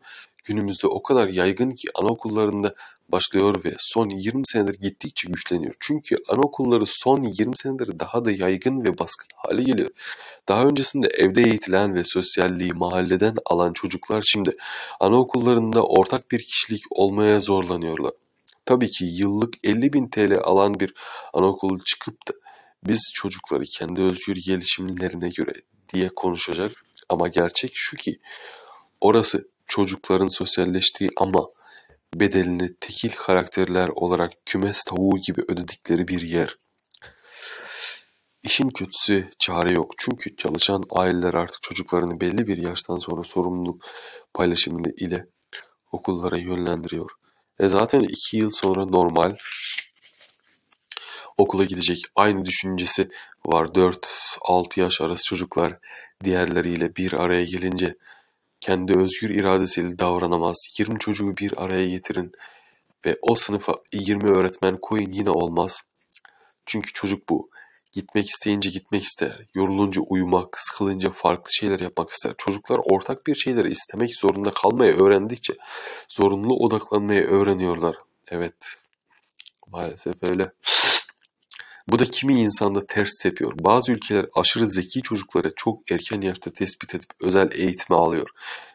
günümüzde 0.44 0.86
o 0.86 1.02
kadar 1.02 1.28
yaygın 1.28 1.70
ki 1.70 1.88
anaokullarında 1.94 2.74
başlıyor 3.12 3.64
ve 3.64 3.74
son 3.78 4.08
20 4.08 4.42
senedir 4.46 4.74
gittikçe 4.80 5.28
güçleniyor. 5.28 5.74
Çünkü 5.80 6.16
anaokulları 6.28 6.84
son 6.86 7.22
20 7.22 7.56
senedir 7.56 7.98
daha 7.98 8.24
da 8.24 8.30
yaygın 8.30 8.84
ve 8.84 8.98
baskın 8.98 9.28
hale 9.36 9.62
geliyor. 9.62 9.90
Daha 10.48 10.64
öncesinde 10.64 11.08
evde 11.08 11.42
eğitilen 11.42 11.94
ve 11.94 12.04
sosyalliği 12.04 12.72
mahalleden 12.72 13.34
alan 13.46 13.72
çocuklar 13.72 14.22
şimdi 14.26 14.56
anaokullarında 15.00 15.82
ortak 15.82 16.30
bir 16.30 16.38
kişilik 16.38 16.82
olmaya 16.90 17.40
zorlanıyorlar. 17.40 18.12
Tabii 18.66 18.90
ki 18.90 19.04
yıllık 19.04 19.54
50 19.64 19.92
bin 19.92 20.08
TL 20.08 20.38
alan 20.42 20.80
bir 20.80 20.94
anaokulu 21.32 21.84
çıkıp 21.84 22.28
da 22.28 22.32
biz 22.86 23.10
çocukları 23.14 23.64
kendi 23.64 24.00
özgür 24.00 24.36
gelişimlerine 24.36 25.28
göre 25.28 25.52
diye 25.94 26.08
konuşacak 26.16 26.72
ama 27.08 27.28
gerçek 27.28 27.70
şu 27.74 27.96
ki 27.96 28.18
orası 29.00 29.48
çocukların 29.66 30.28
sosyalleştiği 30.28 31.10
ama 31.16 31.46
bedelini 32.14 32.68
tekil 32.80 33.10
karakterler 33.10 33.88
olarak 33.88 34.32
kümes 34.46 34.84
tavuğu 34.84 35.18
gibi 35.18 35.42
ödedikleri 35.48 36.08
bir 36.08 36.20
yer. 36.20 36.56
İşin 38.42 38.68
kötüsü 38.68 39.30
çare 39.38 39.72
yok. 39.72 39.94
Çünkü 39.98 40.36
çalışan 40.36 40.82
aileler 40.90 41.34
artık 41.34 41.62
çocuklarını 41.62 42.20
belli 42.20 42.46
bir 42.46 42.56
yaştan 42.56 42.96
sonra 42.96 43.24
sorumluluk 43.24 43.86
paylaşımı 44.34 44.82
ile 44.96 45.26
okullara 45.92 46.36
yönlendiriyor. 46.36 47.10
E 47.60 47.68
zaten 47.68 48.00
iki 48.00 48.36
yıl 48.36 48.50
sonra 48.50 48.86
normal 48.86 49.36
okula 51.38 51.64
gidecek 51.64 52.04
aynı 52.16 52.44
düşüncesi 52.44 53.08
var. 53.46 53.66
4-6 53.66 54.80
yaş 54.80 55.00
arası 55.00 55.24
çocuklar 55.24 55.78
diğerleriyle 56.24 56.96
bir 56.96 57.12
araya 57.12 57.44
gelince 57.44 57.96
kendi 58.62 58.98
özgür 58.98 59.30
iradesiyle 59.30 59.98
davranamaz. 59.98 60.56
20 60.78 60.98
çocuğu 60.98 61.36
bir 61.36 61.64
araya 61.64 61.88
getirin 61.88 62.32
ve 63.06 63.18
o 63.22 63.34
sınıfa 63.34 63.74
20 63.92 64.30
öğretmen 64.30 64.78
koyun 64.82 65.10
yine 65.10 65.30
olmaz. 65.30 65.82
Çünkü 66.66 66.92
çocuk 66.92 67.28
bu. 67.28 67.50
Gitmek 67.92 68.28
isteyince 68.28 68.70
gitmek 68.70 69.02
ister. 69.02 69.46
Yorulunca 69.54 70.02
uyumak, 70.02 70.60
sıkılınca 70.60 71.10
farklı 71.10 71.52
şeyler 71.52 71.80
yapmak 71.80 72.10
ister. 72.10 72.34
Çocuklar 72.38 72.80
ortak 72.84 73.26
bir 73.26 73.34
şeyleri 73.34 73.70
istemek 73.70 74.16
zorunda 74.16 74.50
kalmayı 74.50 74.96
öğrendikçe 74.96 75.54
zorunlu 76.08 76.56
odaklanmayı 76.56 77.26
öğreniyorlar. 77.26 77.96
Evet. 78.28 78.54
Maalesef 79.66 80.22
öyle. 80.22 80.52
Bu 81.88 81.98
da 81.98 82.04
kimi 82.04 82.40
insanda 82.40 82.86
ters 82.86 83.18
tepiyor. 83.18 83.52
Bazı 83.58 83.92
ülkeler 83.92 84.26
aşırı 84.34 84.68
zeki 84.68 85.02
çocukları 85.02 85.52
çok 85.56 85.90
erken 85.90 86.20
yaşta 86.20 86.52
tespit 86.52 86.94
edip 86.94 87.10
özel 87.20 87.50
eğitimi 87.52 87.98
alıyor. 87.98 88.28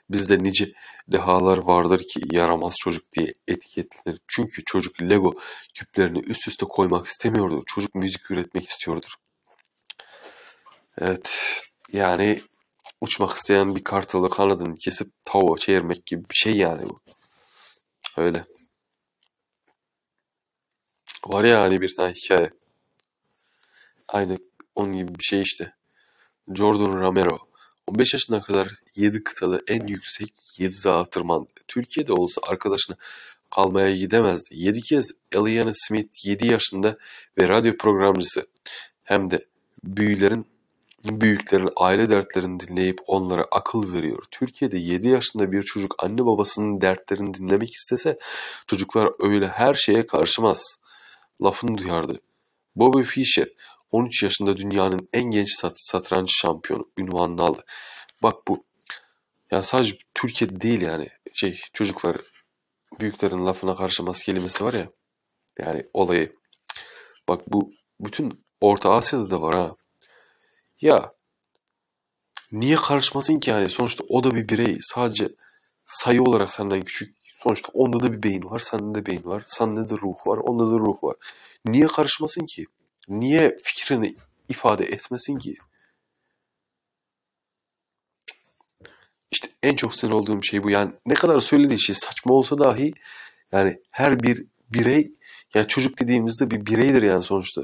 Bizde 0.09 0.43
nice 0.43 0.73
dehalar 1.07 1.57
vardır 1.57 1.99
ki 2.07 2.21
yaramaz 2.31 2.75
çocuk 2.79 3.11
diye 3.11 3.33
etiketlenir. 3.47 4.19
Çünkü 4.27 4.63
çocuk 4.65 5.01
Lego 5.01 5.33
küplerini 5.73 6.19
üst 6.19 6.47
üste 6.47 6.65
koymak 6.65 7.05
istemiyordur. 7.05 7.63
Çocuk 7.67 7.95
müzik 7.95 8.31
üretmek 8.31 8.69
istiyordur. 8.69 9.13
Evet 10.97 11.61
yani 11.93 12.41
uçmak 13.01 13.31
isteyen 13.31 13.75
bir 13.75 13.83
kartalı 13.83 14.29
kanadını 14.29 14.75
kesip 14.75 15.07
tavuğa 15.25 15.57
çevirmek 15.57 16.05
gibi 16.05 16.29
bir 16.29 16.35
şey 16.35 16.57
yani 16.57 16.83
bu. 16.83 17.01
Öyle. 18.17 18.45
Var 21.25 21.43
ya 21.43 21.61
hani 21.61 21.81
bir 21.81 21.95
tane 21.95 22.13
hikaye. 22.13 22.51
Aynı 24.07 24.37
onun 24.75 24.93
gibi 24.93 25.15
bir 25.19 25.23
şey 25.23 25.41
işte. 25.41 25.73
Jordan 26.55 27.01
Romero 27.01 27.37
15 27.87 28.13
yaşına 28.13 28.41
kadar 28.41 28.75
7 28.95 29.23
kıtalı 29.23 29.63
en 29.67 29.87
yüksek 29.87 30.33
7 30.57 30.75
dağa 30.85 31.05
tırmandı. 31.05 31.47
Türkiye'de 31.67 32.13
olsa 32.13 32.41
arkadaşına 32.47 32.95
kalmaya 33.49 33.95
gidemezdi. 33.95 34.49
7 34.51 34.81
kez 34.81 35.11
Eliana 35.31 35.71
Smith 35.73 36.25
7 36.25 36.47
yaşında 36.47 36.97
ve 37.37 37.49
radyo 37.49 37.77
programcısı. 37.77 38.47
Hem 39.03 39.31
de 39.31 39.45
büyülerin 39.83 40.45
büyüklerin 41.03 41.69
aile 41.75 42.09
dertlerini 42.09 42.59
dinleyip 42.59 42.99
onlara 43.07 43.45
akıl 43.51 43.93
veriyor. 43.93 44.23
Türkiye'de 44.31 44.77
7 44.77 45.07
yaşında 45.07 45.51
bir 45.51 45.63
çocuk 45.63 46.03
anne 46.03 46.25
babasının 46.25 46.81
dertlerini 46.81 47.33
dinlemek 47.33 47.69
istese 47.73 48.17
çocuklar 48.67 49.09
öyle 49.19 49.47
her 49.47 49.73
şeye 49.73 50.07
karşımaz. 50.07 50.79
Lafını 51.43 51.77
duyardı. 51.77 52.19
Bobby 52.75 53.01
Fischer 53.01 53.47
13 53.91 54.23
yaşında 54.23 54.57
dünyanın 54.57 55.09
en 55.13 55.23
genç 55.23 55.51
sat 55.51 55.73
satranç 55.75 56.35
şampiyonu 56.35 56.89
ünvanını 56.97 57.41
aldı. 57.41 57.63
Bak 58.23 58.35
bu 58.47 58.65
ya 59.51 59.63
sadece 59.63 59.95
Türkiye'de 60.13 60.61
değil 60.61 60.81
yani 60.81 61.07
şey 61.33 61.61
çocuklar 61.73 62.17
büyüklerin 62.99 63.45
lafına 63.45 63.75
karşımaz 63.75 64.23
kelimesi 64.23 64.63
var 64.63 64.73
ya 64.73 64.87
yani 65.59 65.85
olayı. 65.93 66.31
Bak 67.27 67.41
bu 67.47 67.71
bütün 67.99 68.45
Orta 68.61 68.91
Asya'da 68.93 69.29
da 69.29 69.41
var 69.41 69.55
ha. 69.55 69.75
Ya 70.81 71.13
niye 72.51 72.75
karışmasın 72.75 73.39
ki 73.39 73.49
yani 73.49 73.69
sonuçta 73.69 74.03
o 74.09 74.23
da 74.23 74.35
bir 74.35 74.49
birey 74.49 74.77
sadece 74.81 75.29
sayı 75.85 76.23
olarak 76.23 76.53
senden 76.53 76.81
küçük 76.81 77.15
sonuçta 77.25 77.69
onda 77.73 78.03
da 78.03 78.13
bir 78.13 78.23
beyin 78.23 78.43
var 78.43 78.59
sende 78.59 78.99
de 78.99 79.05
beyin 79.05 79.23
var 79.23 79.43
sende 79.45 79.89
de 79.89 79.93
ruh 79.93 80.27
var 80.27 80.37
onda 80.37 80.73
da 80.73 80.77
ruh 80.79 81.03
var 81.03 81.15
niye 81.65 81.87
karışmasın 81.87 82.45
ki 82.45 82.65
niye 83.07 83.57
fikrini 83.63 84.15
ifade 84.49 84.85
etmesin 84.85 85.37
ki 85.37 85.55
İşte 89.31 89.49
en 89.63 89.75
çok 89.75 89.95
sinir 89.95 90.11
olduğum 90.11 90.43
şey 90.43 90.63
bu. 90.63 90.69
Yani 90.69 90.91
ne 91.05 91.13
kadar 91.13 91.39
söylediği 91.39 91.79
şey 91.81 91.95
saçma 91.95 92.33
olsa 92.33 92.59
dahi 92.59 92.93
yani 93.51 93.81
her 93.91 94.23
bir 94.23 94.45
birey 94.69 95.11
yani 95.55 95.67
çocuk 95.67 95.99
dediğimizde 95.99 96.51
bir 96.51 96.65
bireydir 96.65 97.03
yani 97.03 97.23
sonuçta. 97.23 97.61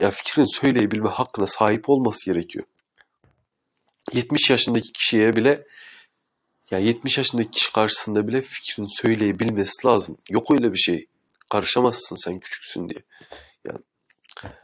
Ya 0.00 0.10
fikrin 0.10 0.56
söyleyebilme 0.60 1.08
hakkına 1.08 1.46
sahip 1.46 1.90
olması 1.90 2.24
gerekiyor. 2.24 2.64
70 4.12 4.50
yaşındaki 4.50 4.92
kişiye 4.92 5.36
bile 5.36 5.66
ya 6.70 6.78
70 6.78 7.18
yaşındaki 7.18 7.50
kişi 7.50 7.72
karşısında 7.72 8.28
bile 8.28 8.42
fikrini 8.42 8.86
söyleyebilmesi 8.90 9.86
lazım. 9.86 10.16
Yok 10.30 10.50
öyle 10.50 10.72
bir 10.72 10.78
şey. 10.78 11.06
Karışamazsın 11.48 12.16
sen 12.16 12.40
küçüksün 12.40 12.88
diye. 12.88 13.02
Yani 14.42 14.54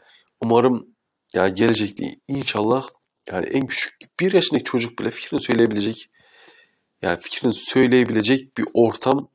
umarım 0.41 0.87
ya 1.35 1.49
gelecekte 1.49 2.15
inşallah 2.29 2.89
yani 3.33 3.47
en 3.47 3.67
küçük 3.67 4.21
bir 4.21 4.33
yaşındaki 4.33 4.65
çocuk 4.65 4.99
bile 4.99 5.11
fikrini 5.11 5.41
söyleyebilecek 5.41 6.11
yani 7.03 7.19
fikrini 7.19 7.53
söyleyebilecek 7.53 8.59
bir 8.59 8.67
ortam 8.75 9.29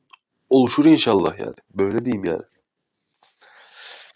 oluşur 0.50 0.84
inşallah 0.84 1.38
yani. 1.38 1.54
Böyle 1.70 2.04
diyeyim 2.04 2.24
yani. 2.24 2.42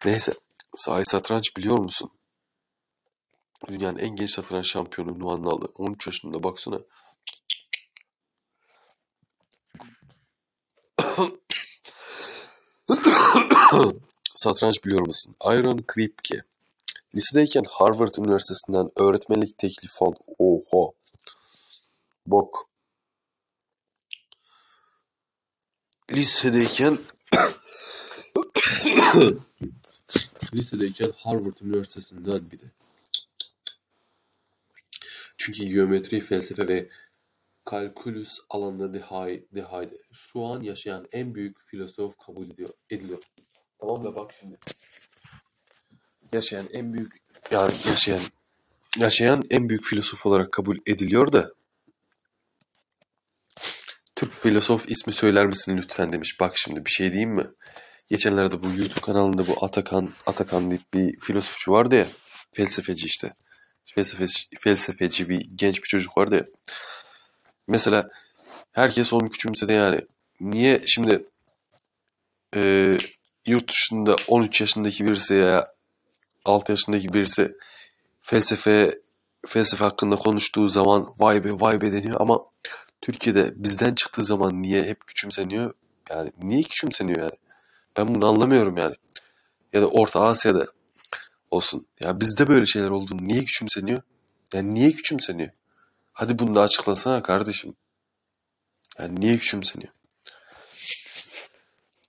Neyse. 0.04 0.34
Sahi 0.76 1.04
satranç 1.04 1.56
biliyor 1.56 1.78
musun? 1.78 2.10
Dünyanın 3.68 3.98
en 3.98 4.16
genç 4.16 4.30
satranç 4.30 4.72
şampiyonu 4.72 5.18
Nuan 5.18 5.42
aldı. 5.42 5.72
13 5.74 6.06
yaşında 6.06 6.42
baksana. 6.42 6.80
satranç 14.40 14.85
biliyor 14.85 15.06
musun? 15.06 15.37
Iron 15.44 15.82
Kripke. 15.87 16.42
Lisedeyken 17.14 17.64
Harvard 17.68 18.14
Üniversitesi'nden 18.18 18.90
öğretmenlik 18.97 19.59
teklifi 19.59 20.04
aldı. 20.04 20.18
Oha. 20.38 20.92
Bak. 22.26 22.54
Lisedeyken 26.12 26.99
Lisedeyken 30.54 31.12
Harvard 31.16 31.56
Üniversitesi'nden 31.61 32.50
bir 32.50 32.61
de. 32.61 32.70
Çünkü 35.37 35.64
geometri, 35.64 36.20
felsefe 36.20 36.68
ve 36.68 36.88
kalkülüs 37.64 38.38
alanında 38.50 38.94
dehaydı. 38.94 39.47
dehaydı. 39.54 39.94
Şu 40.12 40.44
an 40.44 40.62
yaşayan 40.62 41.06
en 41.12 41.35
büyük 41.35 41.61
filozof 41.61 42.18
kabul 42.18 42.50
ediyor, 42.50 42.70
ediliyor. 42.90 43.23
Tamam 43.80 44.04
da 44.04 44.16
bak 44.16 44.32
şimdi. 44.40 44.56
Yaşayan 46.32 46.68
en 46.72 46.92
büyük 46.92 47.12
yani 47.50 47.72
yaşayan 47.87 48.20
yaşayan 48.99 49.42
en 49.50 49.68
büyük 49.68 49.84
filozof 49.84 50.26
olarak 50.26 50.52
kabul 50.52 50.78
ediliyor 50.87 51.32
da 51.32 51.50
Türk 54.16 54.32
filozof 54.32 54.90
ismi 54.90 55.12
söyler 55.12 55.46
misin 55.46 55.76
lütfen 55.76 56.12
demiş. 56.12 56.40
Bak 56.40 56.52
şimdi 56.56 56.84
bir 56.84 56.90
şey 56.90 57.12
diyeyim 57.12 57.30
mi? 57.30 57.46
Geçenlerde 58.08 58.62
bu 58.62 58.66
YouTube 58.66 59.00
kanalında 59.00 59.46
bu 59.46 59.64
Atakan 59.64 60.10
Atakan 60.26 60.70
deyip 60.70 60.94
bir 60.94 61.20
filozofçu 61.20 61.72
vardı 61.72 61.96
ya. 61.96 62.06
Felsefeci 62.52 63.06
işte. 63.06 63.34
Felsefeci, 63.84 64.44
felsefeci 64.60 65.28
bir 65.28 65.49
genç 65.54 65.82
bir 65.82 65.88
çocuk 65.88 66.18
vardı 66.18 66.37
ya. 66.37 66.44
Mesela 67.68 68.08
herkes 68.72 69.12
onu 69.12 69.30
küçümsedi 69.30 69.72
yani. 69.72 70.00
Niye 70.40 70.80
şimdi 70.87 71.25
e, 72.56 72.96
yurt 73.47 73.68
dışında 73.68 74.16
13 74.28 74.61
yaşındaki 74.61 75.06
birisi 75.06 75.35
ya 75.35 75.75
6 76.44 76.73
yaşındaki 76.73 77.12
birisi 77.12 77.56
felsefe 78.20 79.00
felsefe 79.47 79.85
hakkında 79.85 80.16
konuştuğu 80.16 80.68
zaman 80.68 81.14
vay 81.18 81.44
be 81.44 81.61
vay 81.61 81.80
be 81.80 81.92
deniyor 81.92 82.20
ama 82.20 82.38
Türkiye'de 83.00 83.52
bizden 83.56 83.94
çıktığı 83.94 84.25
zaman 84.25 84.62
niye 84.62 84.82
hep 84.82 85.06
küçümseniyor? 85.06 85.75
Yani 86.11 86.32
niye 86.42 86.62
küçümseniyor 86.62 87.18
yani? 87.18 87.38
Ben 87.97 88.14
bunu 88.14 88.26
anlamıyorum 88.26 88.76
yani. 88.76 88.94
Ya 89.73 89.82
da 89.82 89.88
Orta 89.88 90.20
Asya'da 90.20 90.66
olsun. 91.50 91.87
Ya 92.00 92.20
bizde 92.20 92.49
böyle 92.49 92.66
şeyler 92.66 92.90
oldu. 92.90 93.16
Niye 93.20 93.40
küçümseniyor? 93.40 94.02
Yani 94.54 94.75
niye 94.75 94.90
küçümseniyor? 94.90 95.50
Hadi 96.12 96.38
bunu 96.38 96.54
da 96.54 96.62
açıklasana 96.62 97.23
kardeşim. 97.23 97.75
Yani 98.99 99.20
niye 99.20 99.37
küçümseniyor? 99.37 99.92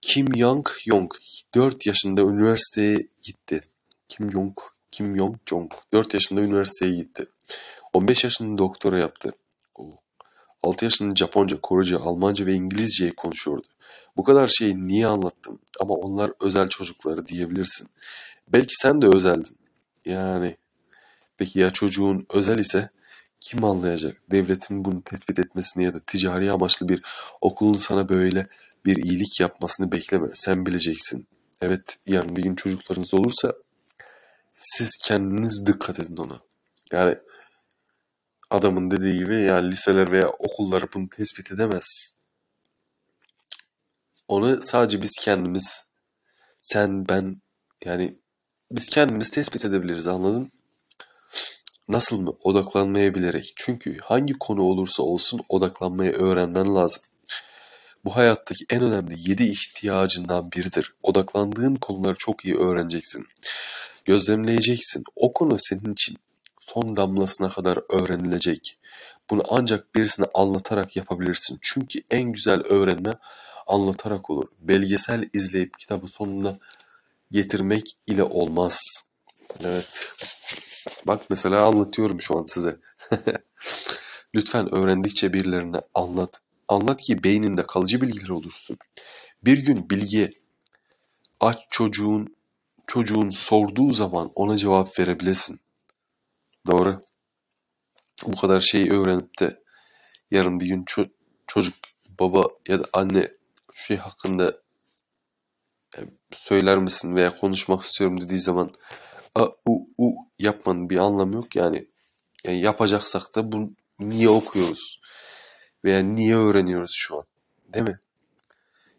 Kim 0.01 0.27
Young 0.36 0.70
Yong 0.86 1.13
4 1.55 1.86
yaşında 1.86 2.22
üniversiteye 2.22 3.08
gitti. 3.22 3.61
Kim 4.07 4.31
Jong 4.31 4.57
Kim 4.92 5.16
Yong 5.16 5.35
Jong 5.46 5.72
4 5.94 6.14
yaşında 6.14 6.42
üniversiteye 6.42 6.96
gitti. 6.96 7.25
15 7.94 8.24
yaşında 8.24 8.57
doktora 8.57 9.00
yaptı. 9.00 9.33
6 10.64 10.85
yaşında 10.85 11.16
Japonca, 11.16 11.61
Korece, 11.61 11.98
Almanca 11.98 12.46
ve 12.46 12.53
İngilizce 12.53 13.11
konuşuyordu. 13.11 13.68
Bu 14.18 14.24
kadar 14.24 14.48
şeyi 14.48 14.87
niye 14.87 15.07
anlattım? 15.07 15.59
Ama 15.79 15.94
onlar 15.94 16.31
özel 16.42 16.70
çocukları 16.70 17.27
diyebilirsin. 17.27 17.87
Belki 18.48 18.75
sen 18.75 19.01
de 19.01 19.07
özeldin. 19.07 19.57
Yani 20.05 20.57
peki 21.37 21.59
ya 21.59 21.72
çocuğun 21.72 22.25
özel 22.33 22.59
ise 22.59 22.90
kim 23.40 23.64
anlayacak? 23.64 24.22
Devletin 24.31 24.85
bunu 24.85 25.01
tespit 25.01 25.40
etmesini 25.40 25.83
ya 25.83 25.94
da 25.94 26.00
ticari 26.00 26.51
amaçlı 26.51 26.90
bir 26.90 27.01
okulun 27.42 27.74
sana 27.74 28.09
böyle 28.09 28.48
bir 28.85 28.98
iyilik 28.98 29.39
yapmasını 29.39 29.91
bekleme. 29.91 30.27
Sen 30.33 30.65
bileceksin. 30.65 31.27
Evet 31.61 31.98
yarın 32.05 32.35
bir 32.35 32.44
gün 32.44 32.55
çocuklarınız 32.55 33.13
olursa 33.13 33.53
siz 34.53 34.98
kendiniz 35.03 35.65
dikkat 35.67 36.00
edin 36.00 36.17
ona. 36.17 36.39
Yani 36.91 37.17
adamın 38.50 38.91
dediği 38.91 39.17
gibi 39.17 39.41
yani 39.41 39.72
liseler 39.72 40.11
veya 40.11 40.29
okullar 40.29 40.83
bunu 40.94 41.09
tespit 41.09 41.51
edemez. 41.51 42.13
Onu 44.27 44.59
sadece 44.61 45.01
biz 45.01 45.11
kendimiz, 45.22 45.83
sen, 46.61 47.09
ben 47.09 47.41
yani 47.85 48.17
biz 48.72 48.89
kendimiz 48.89 49.29
tespit 49.29 49.65
edebiliriz 49.65 50.07
anladın? 50.07 50.51
Nasıl 51.87 52.22
mı? 52.22 52.31
Odaklanmaya 52.44 53.15
bilerek. 53.15 53.53
Çünkü 53.55 53.98
hangi 53.98 54.33
konu 54.33 54.61
olursa 54.61 55.03
olsun 55.03 55.41
odaklanmayı 55.50 56.11
öğrenmen 56.11 56.75
lazım. 56.75 57.03
Bu 58.05 58.16
hayattaki 58.16 58.66
en 58.70 58.83
önemli 58.83 59.29
yedi 59.29 59.44
ihtiyacından 59.44 60.51
biridir. 60.51 60.94
Odaklandığın 61.03 61.75
konuları 61.75 62.16
çok 62.16 62.46
iyi 62.46 62.57
öğreneceksin. 62.57 63.25
Gözlemleyeceksin. 64.05 65.03
O 65.16 65.33
konu 65.33 65.55
senin 65.59 65.94
için 65.94 66.18
son 66.61 66.96
damlasına 66.96 67.50
kadar 67.50 67.79
öğrenilecek. 67.90 68.79
Bunu 69.29 69.44
ancak 69.50 69.96
birisine 69.96 70.25
anlatarak 70.33 70.96
yapabilirsin. 70.96 71.59
Çünkü 71.61 72.00
en 72.09 72.24
güzel 72.24 72.61
öğrenme 72.61 73.14
anlatarak 73.68 74.29
olur. 74.29 74.48
Belgesel 74.59 75.29
izleyip 75.33 75.79
kitabı 75.79 76.07
sonuna 76.07 76.59
getirmek 77.31 77.98
ile 78.07 78.24
olmaz. 78.24 79.03
Evet. 79.64 80.14
Bak 81.07 81.22
mesela 81.29 81.66
anlatıyorum 81.66 82.22
şu 82.22 82.37
an 82.37 82.44
size. 82.46 82.79
Lütfen 84.35 84.75
öğrendikçe 84.75 85.33
birilerine 85.33 85.81
anlat. 85.94 86.42
Anlat 86.72 87.01
ki 87.01 87.24
beyninde 87.24 87.68
kalıcı 87.68 88.01
bilgiler 88.01 88.29
olursun. 88.29 88.77
Bir 89.44 89.66
gün 89.66 89.90
bilgi 89.90 90.31
aç 91.40 91.57
çocuğun 91.70 92.36
çocuğun 92.88 93.29
sorduğu 93.29 93.92
zaman 93.92 94.31
ona 94.36 94.57
cevap 94.57 95.00
verebilesin. 95.00 95.60
Doğru. 96.68 97.01
Bu 98.25 98.38
kadar 98.38 98.60
şeyi 98.60 98.92
öğrenip 98.92 99.40
de 99.40 99.64
yarın 100.31 100.60
bir 100.60 100.66
gün 100.66 100.84
ço- 100.84 101.12
çocuk 101.48 101.75
baba 102.20 102.48
ya 102.68 102.79
da 102.79 102.84
anne 102.94 103.31
şey 103.74 103.98
hakkında 103.98 104.62
e, 105.98 106.00
söyler 106.31 106.77
misin 106.77 107.16
veya 107.16 107.36
konuşmak 107.36 107.84
istiyorum 107.84 108.22
dediği 108.22 108.40
zaman 108.40 108.74
a 109.36 109.46
u 109.66 109.88
u 109.98 110.16
yapmanın 110.40 110.90
bir 110.90 110.98
anlamı 110.98 111.36
yok 111.36 111.55
yani. 111.55 111.88
yani 112.46 112.62
yapacaksak 112.62 113.36
da 113.36 113.51
bu 113.51 113.74
niye 114.00 114.29
okuyoruz 114.29 115.01
veya 115.83 116.03
niye 116.03 116.37
öğreniyoruz 116.37 116.96
şu 116.96 117.17
an 117.17 117.25
değil 117.74 117.85
mi? 117.85 118.00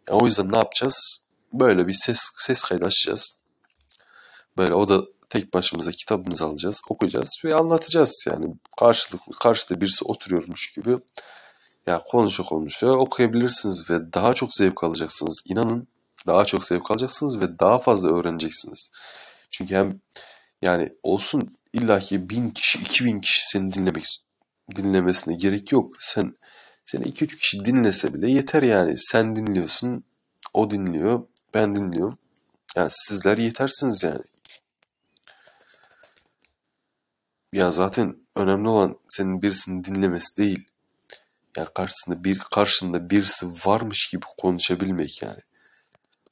Yani 0.09 0.21
o 0.21 0.25
yüzden 0.25 0.51
ne 0.51 0.57
yapacağız? 0.57 1.25
Böyle 1.53 1.87
bir 1.87 1.93
ses 1.93 2.19
ses 2.37 2.63
kaydı 2.63 2.85
açacağız. 2.85 3.39
Böyle 4.57 4.73
o 4.73 4.87
da 4.87 5.01
tek 5.29 5.53
başımıza 5.53 5.91
kitabımızı 5.91 6.45
alacağız, 6.45 6.81
okuyacağız 6.89 7.41
ve 7.45 7.55
anlatacağız 7.55 8.25
yani 8.27 8.55
karşılıklı 8.79 9.33
karşıda 9.39 9.81
birisi 9.81 10.05
oturuyormuş 10.05 10.73
gibi 10.75 10.97
ya 11.87 12.03
konuşa 12.03 12.43
konuşa 12.43 12.87
okuyabilirsiniz 12.87 13.89
ve 13.89 14.13
daha 14.13 14.33
çok 14.33 14.53
zevk 14.53 14.83
alacaksınız. 14.83 15.43
İnanın 15.45 15.87
daha 16.27 16.45
çok 16.45 16.65
zevk 16.65 16.91
alacaksınız 16.91 17.39
ve 17.39 17.59
daha 17.59 17.79
fazla 17.79 18.09
öğreneceksiniz. 18.09 18.91
Çünkü 19.49 19.75
hem 19.75 19.99
yani 20.61 20.93
olsun 21.03 21.55
illaki 21.73 22.29
bin 22.29 22.49
kişi, 22.49 22.79
iki 22.79 23.05
bin 23.05 23.21
kişi 23.21 23.41
seni 23.49 23.73
dinlemek 23.73 24.05
dinlemesine 24.75 25.35
gerek 25.35 25.71
yok. 25.71 25.95
Sen 25.99 26.35
seni 26.85 27.03
iki 27.03 27.25
üç 27.25 27.39
kişi 27.39 27.65
dinlese 27.65 28.13
bile 28.13 28.31
yeter 28.31 28.63
yani. 28.63 28.93
Sen 28.97 29.35
dinliyorsun, 29.35 30.03
o 30.53 30.69
dinliyor, 30.69 31.27
ben 31.53 31.75
dinliyorum. 31.75 32.17
Yani 32.75 32.89
sizler 32.91 33.37
yetersiniz 33.37 34.03
yani. 34.03 34.23
Ya 37.53 37.71
zaten 37.71 38.17
önemli 38.35 38.69
olan 38.69 38.97
senin 39.07 39.41
birisini 39.41 39.83
dinlemesi 39.83 40.37
değil. 40.37 40.67
Yani 41.57 41.67
karşısında 41.75 42.23
bir 42.23 42.39
karşında 42.39 43.09
birisi 43.09 43.47
varmış 43.65 44.09
gibi 44.11 44.25
konuşabilmek 44.37 45.21
yani. 45.21 45.39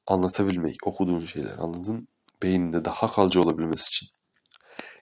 Anlatabilmek 0.07 0.87
okuduğun 0.87 1.25
şeyler 1.25 1.57
anladın? 1.57 2.07
Beyninde 2.43 2.85
daha 2.85 3.11
kalıcı 3.11 3.41
olabilmesi 3.41 3.87
için. 3.87 4.09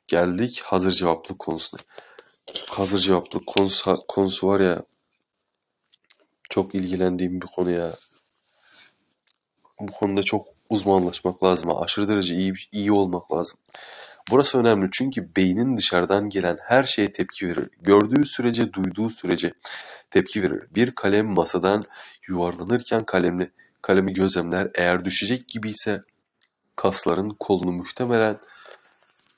Geldik 0.08 0.62
hazır 0.66 0.92
cevaplık 0.92 1.40
konusuna. 1.40 1.80
Hazır 2.70 3.00
cevaplık 3.00 3.48
konusu, 3.48 4.04
konusu 4.08 4.48
var 4.48 4.60
ya 4.60 4.84
çok 6.50 6.76
ilgilendiğim 6.76 7.42
bir 7.42 7.48
konu 7.48 7.72
ya. 7.72 7.92
Bu 9.80 9.92
konuda 9.92 10.24
çok 10.24 10.48
uzmanlaşmak 10.70 11.44
lazım. 11.44 11.78
Aşırı 11.78 12.08
derece 12.08 12.36
iyi, 12.36 12.54
iyi 12.72 12.92
olmak 12.92 13.32
lazım. 13.32 13.60
Burası 14.32 14.60
önemli 14.60 14.90
çünkü 14.92 15.36
beynin 15.36 15.78
dışarıdan 15.78 16.30
gelen 16.30 16.58
her 16.62 16.84
şeye 16.84 17.12
tepki 17.12 17.48
verir. 17.48 17.70
Gördüğü 17.82 18.26
sürece, 18.26 18.74
duyduğu 18.74 19.10
sürece 19.10 19.54
tepki 20.12 20.44
verir. 20.44 20.64
Bir 20.76 20.92
kalem 20.92 21.28
masadan 21.28 21.84
yuvarlanırken 22.28 23.06
kalemli 23.06 23.52
kalemi 23.82 24.14
gözlemler. 24.14 24.72
Eğer 24.76 25.06
düşecek 25.06 25.48
gibi 25.48 25.70
ise 25.70 26.02
kasların 26.76 27.36
kolunu 27.40 27.72
muhtemelen 27.72 28.40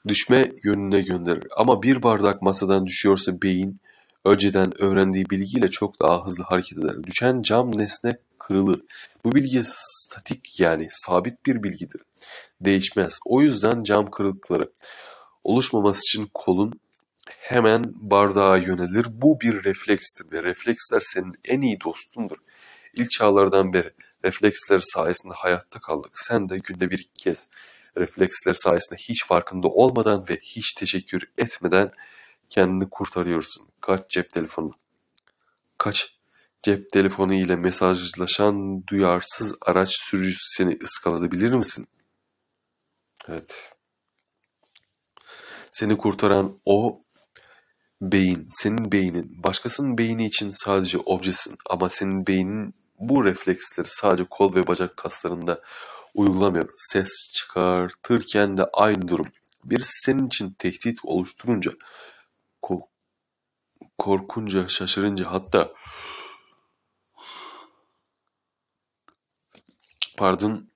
düşme 0.07 0.51
yönüne 0.63 1.01
gönderir. 1.01 1.47
Ama 1.57 1.83
bir 1.83 2.03
bardak 2.03 2.41
masadan 2.41 2.85
düşüyorsa 2.85 3.41
beyin 3.41 3.80
önceden 4.25 4.81
öğrendiği 4.81 5.29
bilgiyle 5.29 5.69
çok 5.69 5.99
daha 5.99 6.25
hızlı 6.25 6.43
hareket 6.43 6.77
eder. 6.77 7.03
Düşen 7.03 7.41
cam 7.41 7.77
nesne 7.77 8.17
kırılır. 8.39 8.81
Bu 9.25 9.31
bilgi 9.31 9.61
statik 9.65 10.59
yani 10.59 10.87
sabit 10.89 11.45
bir 11.45 11.63
bilgidir. 11.63 12.01
Değişmez. 12.61 13.19
O 13.25 13.41
yüzden 13.41 13.83
cam 13.83 14.11
kırıkları 14.11 14.71
oluşmaması 15.43 15.99
için 15.99 16.29
kolun 16.33 16.79
hemen 17.27 17.83
bardağa 17.95 18.57
yönelir. 18.57 19.05
Bu 19.09 19.41
bir 19.41 19.63
reflekstir 19.63 20.31
ve 20.31 20.43
refleksler 20.43 20.99
senin 20.99 21.33
en 21.45 21.61
iyi 21.61 21.81
dostundur. 21.81 22.37
İlk 22.93 23.11
çağlardan 23.11 23.73
beri 23.73 23.93
refleksler 24.25 24.79
sayesinde 24.79 25.33
hayatta 25.33 25.79
kaldık. 25.79 26.11
Sen 26.15 26.49
de 26.49 26.57
günde 26.57 26.89
bir 26.89 26.99
iki 26.99 27.23
kez 27.23 27.47
refleksler 27.97 28.53
sayesinde 28.53 28.99
hiç 29.09 29.25
farkında 29.25 29.67
olmadan 29.67 30.25
ve 30.29 30.37
hiç 30.41 30.73
teşekkür 30.73 31.23
etmeden 31.37 31.91
kendini 32.49 32.89
kurtarıyorsun. 32.89 33.70
Kaç 33.81 34.09
cep 34.09 34.31
telefonu? 34.31 34.71
Kaç 35.77 36.15
cep 36.63 36.89
telefonu 36.89 37.33
ile 37.33 37.55
mesajlaşan 37.55 38.87
duyarsız 38.87 39.55
araç 39.61 39.89
sürücüsü 39.89 40.55
seni 40.55 40.77
ıskaladı 40.83 41.31
bilir 41.31 41.53
misin? 41.53 41.87
Evet. 43.27 43.75
Seni 45.71 45.97
kurtaran 45.97 46.59
o 46.65 47.01
beyin, 48.01 48.45
senin 48.47 48.91
beynin, 48.91 49.43
başkasının 49.43 49.97
beyni 49.97 50.25
için 50.25 50.49
sadece 50.49 50.97
objesin 50.97 51.57
ama 51.69 51.89
senin 51.89 52.27
beynin 52.27 52.73
bu 52.99 53.25
refleksleri 53.25 53.87
sadece 53.87 54.23
kol 54.29 54.55
ve 54.55 54.67
bacak 54.67 54.97
kaslarında 54.97 55.61
uygulamıyor. 56.13 56.69
Ses 56.77 57.09
çıkartırken 57.33 58.57
de 58.57 58.65
aynı 58.73 59.07
durum. 59.07 59.27
Bir 59.63 59.81
senin 59.83 60.27
için 60.27 60.51
tehdit 60.59 60.99
oluşturunca, 61.03 61.71
korkunca, 64.01 64.67
şaşırınca 64.67 65.31
hatta 65.31 65.73
pardon 70.17 70.69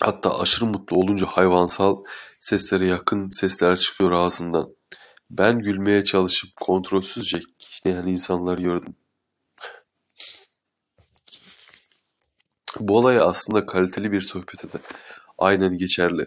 hatta 0.00 0.40
aşırı 0.40 0.66
mutlu 0.66 0.96
olunca 0.96 1.26
hayvansal 1.26 2.04
seslere 2.40 2.86
yakın 2.86 3.28
sesler 3.28 3.76
çıkıyor 3.76 4.12
ağzından. 4.12 4.76
Ben 5.30 5.58
gülmeye 5.58 6.04
çalışıp 6.04 6.56
kontrolsüzce 6.56 7.40
kişneyen 7.58 8.06
insanlar 8.06 8.58
gördüm. 8.58 8.96
Bu 12.80 12.98
olay 12.98 13.18
aslında 13.20 13.66
kaliteli 13.66 14.12
bir 14.12 14.20
sohbete 14.20 14.72
de 14.72 14.78
aynen 15.38 15.78
geçerli. 15.78 16.26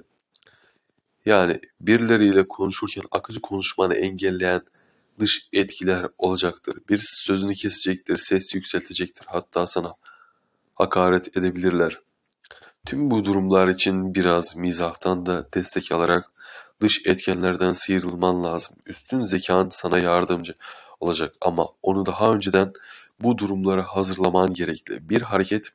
Yani 1.26 1.62
birileriyle 1.82 2.48
konuşurken 2.48 3.04
akıcı 3.12 3.42
konuşmanı 3.42 3.96
engelleyen 3.96 4.62
dış 5.20 5.50
etkiler 5.54 6.08
olacaktır. 6.18 6.78
Birisi 6.90 7.24
sözünü 7.24 7.56
kesecektir, 7.56 8.18
ses 8.18 8.56
yükseltecektir, 8.56 9.26
hatta 9.30 9.68
sana 9.68 9.94
hakaret 10.76 11.38
edebilirler. 11.38 12.00
Tüm 12.86 13.12
bu 13.12 13.26
durumlar 13.26 13.68
için 13.68 14.16
biraz 14.16 14.56
mizahtan 14.56 15.26
da 15.26 15.54
destek 15.54 15.92
alarak 15.92 16.32
dış 16.82 17.02
etkenlerden 17.06 17.72
sıyrılman 17.72 18.44
lazım. 18.44 18.76
Üstün 18.86 19.22
zekan 19.22 19.70
sana 19.70 20.00
yardımcı 20.00 20.54
olacak 21.00 21.36
ama 21.42 21.68
onu 21.82 22.06
daha 22.06 22.34
önceden 22.34 22.74
bu 23.20 23.38
durumlara 23.38 23.84
hazırlaman 23.84 24.54
gerekli. 24.54 25.10
Bir 25.10 25.22
hareket 25.22 25.66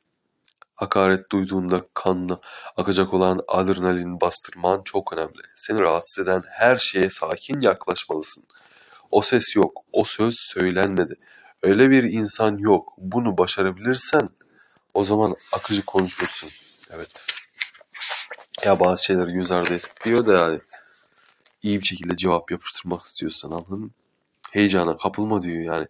hakaret 0.75 1.31
duyduğunda 1.31 1.81
kanına 1.93 2.39
akacak 2.77 3.13
olan 3.13 3.41
adrenalin 3.47 4.21
bastırman 4.21 4.81
çok 4.85 5.13
önemli. 5.13 5.41
Seni 5.55 5.79
rahatsız 5.79 6.27
eden 6.27 6.43
her 6.47 6.77
şeye 6.77 7.09
sakin 7.09 7.61
yaklaşmalısın. 7.61 8.43
O 9.11 9.21
ses 9.21 9.55
yok, 9.55 9.83
o 9.91 10.03
söz 10.03 10.35
söylenmedi. 10.39 11.15
Öyle 11.63 11.89
bir 11.89 12.03
insan 12.03 12.57
yok. 12.57 12.93
Bunu 12.97 13.37
başarabilirsen 13.37 14.29
o 14.93 15.03
zaman 15.03 15.35
akıcı 15.53 15.85
konuşursun. 15.85 16.49
Evet. 16.95 17.25
Ya 18.65 18.79
bazı 18.79 19.03
şeyleri 19.03 19.33
göz 19.33 19.51
ardı 19.51 19.73
etmiyor 19.73 20.25
da 20.25 20.33
yani 20.33 20.59
iyi 21.63 21.81
bir 21.81 21.85
şekilde 21.85 22.17
cevap 22.17 22.51
yapıştırmak 22.51 23.03
istiyorsan 23.03 23.51
anladın 23.51 23.91
Heyecana 24.51 24.97
kapılma 24.97 25.41
diyor 25.41 25.63
yani. 25.63 25.87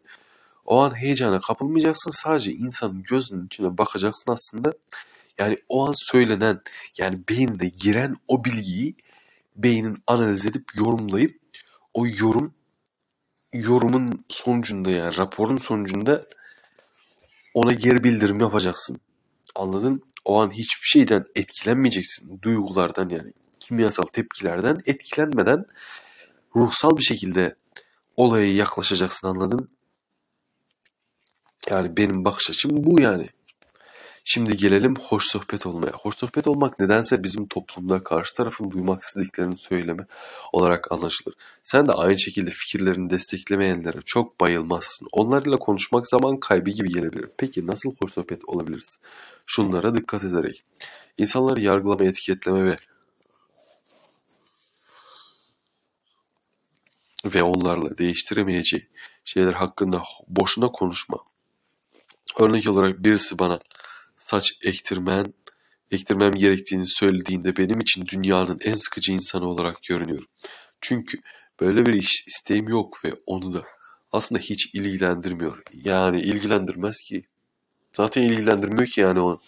O 0.65 0.81
an 0.81 0.99
heyecana 0.99 1.39
kapılmayacaksın 1.39 2.11
sadece 2.11 2.51
insanın 2.51 3.03
gözünün 3.03 3.45
içine 3.45 3.77
bakacaksın 3.77 4.31
aslında. 4.31 4.73
Yani 5.39 5.57
o 5.69 5.87
an 5.87 5.93
söylenen 5.95 6.61
yani 6.97 7.19
beyinde 7.29 7.67
giren 7.67 8.17
o 8.27 8.45
bilgiyi 8.45 8.95
beynin 9.55 10.03
analiz 10.07 10.45
edip 10.45 10.75
yorumlayıp 10.75 11.39
o 11.93 12.07
yorum 12.07 12.53
yorumun 13.53 14.25
sonucunda 14.29 14.91
yani 14.91 15.17
raporun 15.17 15.57
sonucunda 15.57 16.25
ona 17.53 17.73
geri 17.73 18.03
bildirim 18.03 18.39
yapacaksın. 18.39 19.01
Anladın? 19.55 20.03
O 20.25 20.41
an 20.41 20.51
hiçbir 20.51 20.87
şeyden 20.87 21.25
etkilenmeyeceksin. 21.35 22.41
Duygulardan 22.41 23.09
yani 23.09 23.31
kimyasal 23.59 24.03
tepkilerden 24.03 24.81
etkilenmeden 24.85 25.65
ruhsal 26.55 26.97
bir 26.97 27.03
şekilde 27.03 27.55
olaya 28.17 28.53
yaklaşacaksın 28.53 29.27
anladın? 29.27 29.69
Yani 31.69 31.97
benim 31.97 32.25
bakış 32.25 32.49
açım 32.49 32.83
bu 32.83 33.01
yani. 33.01 33.29
Şimdi 34.25 34.57
gelelim 34.57 34.95
hoş 34.95 35.25
sohbet 35.27 35.65
olmaya. 35.65 35.91
Hoş 35.91 36.15
sohbet 36.17 36.47
olmak 36.47 36.79
nedense 36.79 37.23
bizim 37.23 37.47
toplumda 37.47 38.03
karşı 38.03 38.35
tarafın 38.35 38.71
duymak 38.71 39.01
istediklerini 39.01 39.57
söyleme 39.57 40.05
olarak 40.53 40.91
anlaşılır. 40.91 41.35
Sen 41.63 41.87
de 41.87 41.91
aynı 41.91 42.19
şekilde 42.19 42.51
fikirlerini 42.51 43.09
desteklemeyenlere 43.09 44.01
çok 44.05 44.39
bayılmazsın. 44.39 45.07
Onlarla 45.11 45.59
konuşmak 45.59 46.07
zaman 46.07 46.39
kaybı 46.39 46.69
gibi 46.71 46.89
gelebilir. 46.89 47.29
Peki 47.37 47.67
nasıl 47.67 47.95
hoş 48.01 48.13
sohbet 48.13 48.45
olabiliriz? 48.45 48.99
Şunlara 49.45 49.95
dikkat 49.95 50.23
ederek. 50.23 50.63
İnsanları 51.17 51.61
yargılama, 51.61 52.03
etiketleme 52.03 52.65
ve 52.65 52.77
ve 57.25 57.43
onlarla 57.43 57.97
değiştiremeyeceği 57.97 58.87
şeyler 59.25 59.53
hakkında 59.53 60.03
boşuna 60.27 60.71
konuşma. 60.71 61.17
Örnek 62.39 62.69
olarak 62.69 63.03
birisi 63.03 63.39
bana 63.39 63.59
saç 64.25 64.53
ektirmen, 64.63 65.33
ektirmem 65.91 66.31
gerektiğini 66.31 66.87
söylediğinde 66.87 67.57
benim 67.57 67.79
için 67.79 68.05
dünyanın 68.05 68.59
en 68.61 68.73
sıkıcı 68.73 69.11
insanı 69.11 69.47
olarak 69.47 69.83
görünüyorum. 69.83 70.27
Çünkü 70.81 71.17
böyle 71.59 71.85
bir 71.85 71.93
iş 71.93 72.27
isteğim 72.27 72.67
yok 72.67 73.05
ve 73.05 73.13
onu 73.25 73.53
da 73.53 73.63
aslında 74.11 74.41
hiç 74.41 74.69
ilgilendirmiyor. 74.73 75.63
Yani 75.73 76.21
ilgilendirmez 76.21 77.01
ki. 77.01 77.23
Zaten 77.93 78.21
ilgilendirmiyor 78.21 78.87
ki 78.87 79.01
yani 79.01 79.19
onu. 79.19 79.41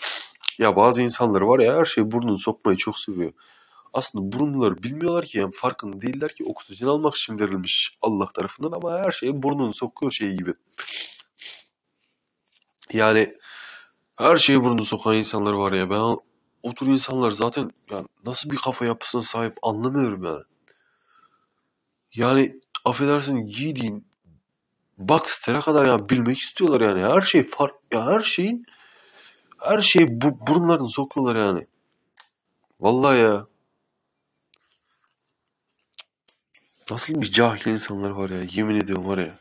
Ya 0.59 0.75
bazı 0.75 1.01
insanlar 1.01 1.41
var 1.41 1.59
ya 1.59 1.75
her 1.75 1.85
şeyi 1.85 2.11
burnunu 2.11 2.37
sokmayı 2.37 2.77
çok 2.77 2.99
seviyor. 2.99 3.33
Aslında 3.93 4.31
burunları 4.31 4.83
bilmiyorlar 4.83 5.25
ki 5.25 5.37
yani 5.37 5.51
farkında 5.53 6.01
değiller 6.01 6.35
ki 6.35 6.43
oksijen 6.45 6.87
almak 6.87 7.15
için 7.15 7.39
verilmiş 7.39 7.97
Allah 8.01 8.27
tarafından 8.27 8.71
ama 8.71 8.99
her 8.99 9.11
şeyi 9.11 9.43
burnunu 9.43 9.73
sokuyor 9.73 10.11
şey 10.11 10.37
gibi. 10.37 10.53
Yani 12.93 13.35
her 14.15 14.37
şeyi 14.37 14.63
burnunu 14.63 14.85
sokan 14.85 15.13
insanlar 15.13 15.53
var 15.53 15.71
ya 15.71 15.89
ben 15.89 16.17
o 16.63 16.73
tür 16.75 16.87
insanlar 16.87 17.31
zaten 17.31 17.71
yani 17.91 18.07
nasıl 18.25 18.49
bir 18.49 18.57
kafa 18.57 18.85
yapısına 18.85 19.21
sahip 19.21 19.53
anlamıyorum 19.63 20.23
yani. 20.23 20.43
Yani 22.15 22.59
affedersin 22.85 23.37
giydiğin 23.37 24.07
Baxter'e 24.97 25.59
kadar 25.59 25.87
ya 25.87 26.09
bilmek 26.09 26.37
istiyorlar 26.37 26.81
yani. 26.81 27.13
Her 27.13 27.21
şey 27.21 27.43
fark 27.43 27.75
ya 27.93 28.05
her 28.05 28.19
şeyin 28.21 28.65
her 29.59 29.79
şeyi 29.79 30.21
bu, 30.21 30.47
burunlarını 30.47 30.89
sokuyorlar 30.89 31.35
yani. 31.35 31.67
Vallahi 32.79 33.19
ya. 33.19 33.47
Nasıl 36.91 37.21
bir 37.21 37.31
cahil 37.31 37.71
insanlar 37.71 38.09
var 38.09 38.29
ya 38.29 38.41
yemin 38.51 38.75
ediyorum 38.75 39.07
var 39.07 39.17
ya. 39.17 39.39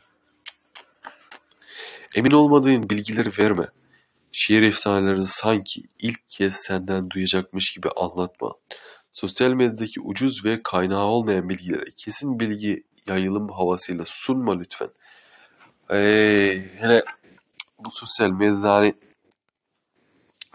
Emin 2.15 2.31
olmadığın 2.31 2.89
bilgileri 2.89 3.31
verme. 3.39 3.67
Şiir 4.35 4.61
efsanelerini 4.61 5.25
sanki 5.25 5.83
ilk 5.99 6.29
kez 6.29 6.53
senden 6.55 7.09
duyacakmış 7.09 7.73
gibi 7.73 7.89
anlatma. 7.95 8.53
Sosyal 9.11 9.51
medyadaki 9.53 10.01
ucuz 10.01 10.45
ve 10.45 10.63
kaynağı 10.63 11.05
olmayan 11.05 11.49
bilgilere 11.49 11.91
kesin 11.97 12.39
bilgi 12.39 12.83
yayılım 13.07 13.49
havasıyla 13.49 14.03
sunma 14.07 14.59
lütfen. 14.59 14.89
Ee, 15.91 16.67
hele 16.79 17.03
bu 17.79 17.89
sosyal 17.91 18.31
medyada 18.31 18.73
hani 18.73 18.93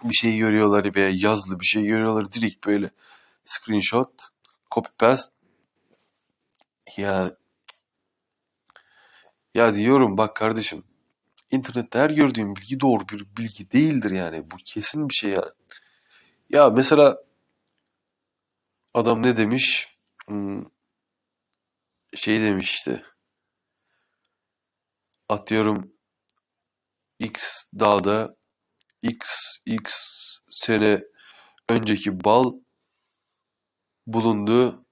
bir 0.04 0.14
şey 0.14 0.36
görüyorlar 0.36 0.94
veya 0.94 1.10
yazılı 1.12 1.60
bir 1.60 1.66
şey 1.66 1.84
görüyorlar 1.84 2.32
direkt 2.32 2.66
böyle 2.66 2.90
screenshot, 3.44 4.28
copy 4.70 4.90
paste 4.98 5.32
yani 6.96 7.32
ya 9.54 9.74
diyorum 9.74 10.18
bak 10.18 10.36
kardeşim 10.36 10.84
internette 11.50 11.98
her 11.98 12.10
gördüğüm 12.10 12.56
bilgi 12.56 12.80
doğru 12.80 13.08
bir 13.08 13.26
bilgi 13.36 13.70
değildir 13.70 14.10
yani. 14.10 14.50
Bu 14.50 14.56
kesin 14.56 15.08
bir 15.08 15.14
şey 15.14 15.30
yani. 15.30 15.52
Ya 16.50 16.70
mesela 16.70 17.22
adam 18.94 19.22
ne 19.22 19.36
demiş? 19.36 19.96
Hmm, 20.26 20.64
şey 22.14 22.40
demiş 22.40 22.74
işte. 22.74 23.02
Atıyorum 25.28 25.92
X 27.18 27.64
dağda 27.80 28.36
X 29.02 29.56
X 29.66 29.94
sene 30.50 31.04
önceki 31.68 32.24
bal 32.24 32.52
bulundu. 34.06 34.84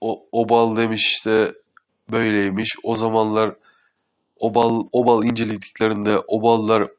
O, 0.00 0.28
o 0.32 0.48
bal 0.48 0.76
demiş 0.76 1.06
işte 1.06 1.52
böyleymiş. 2.12 2.76
O 2.82 2.96
zamanlar 2.96 3.56
o 4.40 4.54
bal, 4.54 4.88
o 4.92 5.06
bal 5.06 5.24
incelediklerinde 5.24 6.18
o 6.18 6.42
ballar 6.42 6.90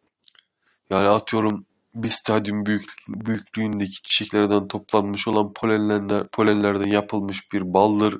yani 0.89 1.07
atıyorum 1.07 1.65
bir 1.95 2.09
stadyum 2.09 2.65
büyük, 2.65 2.89
büyüklüğündeki 3.07 4.01
çiçeklerden 4.01 4.67
toplanmış 4.67 5.27
olan 5.27 5.53
polenler, 5.53 6.27
polenlerden 6.27 6.87
yapılmış 6.87 7.51
bir 7.53 7.73
baldır. 7.73 8.19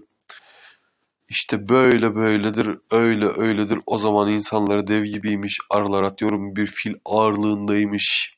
İşte 1.30 1.70
böyle 1.70 2.16
böyledir, 2.16 2.78
öyle 2.92 3.26
öyledir. 3.26 3.80
O 3.86 3.98
zaman 3.98 4.30
insanlar 4.30 4.88
dev 4.88 5.04
gibiymiş, 5.04 5.60
arılar 5.70 6.04
atıyorum 6.04 6.56
bir 6.56 6.66
fil 6.66 6.94
ağırlığındaymış. 7.06 8.38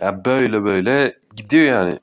Ya 0.00 0.06
yani 0.06 0.24
böyle 0.24 0.64
böyle 0.64 1.14
gidiyor 1.36 1.64
yani. 1.64 1.98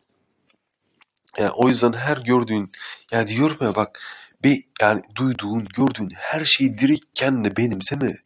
Yani 1.37 1.49
o 1.49 1.67
yüzden 1.67 1.93
her 1.93 2.17
gördüğün, 2.17 2.71
ya 3.11 3.27
diyorum 3.27 3.57
ya 3.61 3.75
bak 3.75 4.01
bir 4.43 4.63
yani 4.81 5.01
duyduğun, 5.15 5.65
gördüğün 5.65 6.09
her 6.15 6.45
şeyi 6.45 6.77
direkt 6.77 7.05
kendine 7.13 7.57
benimseme. 7.57 8.17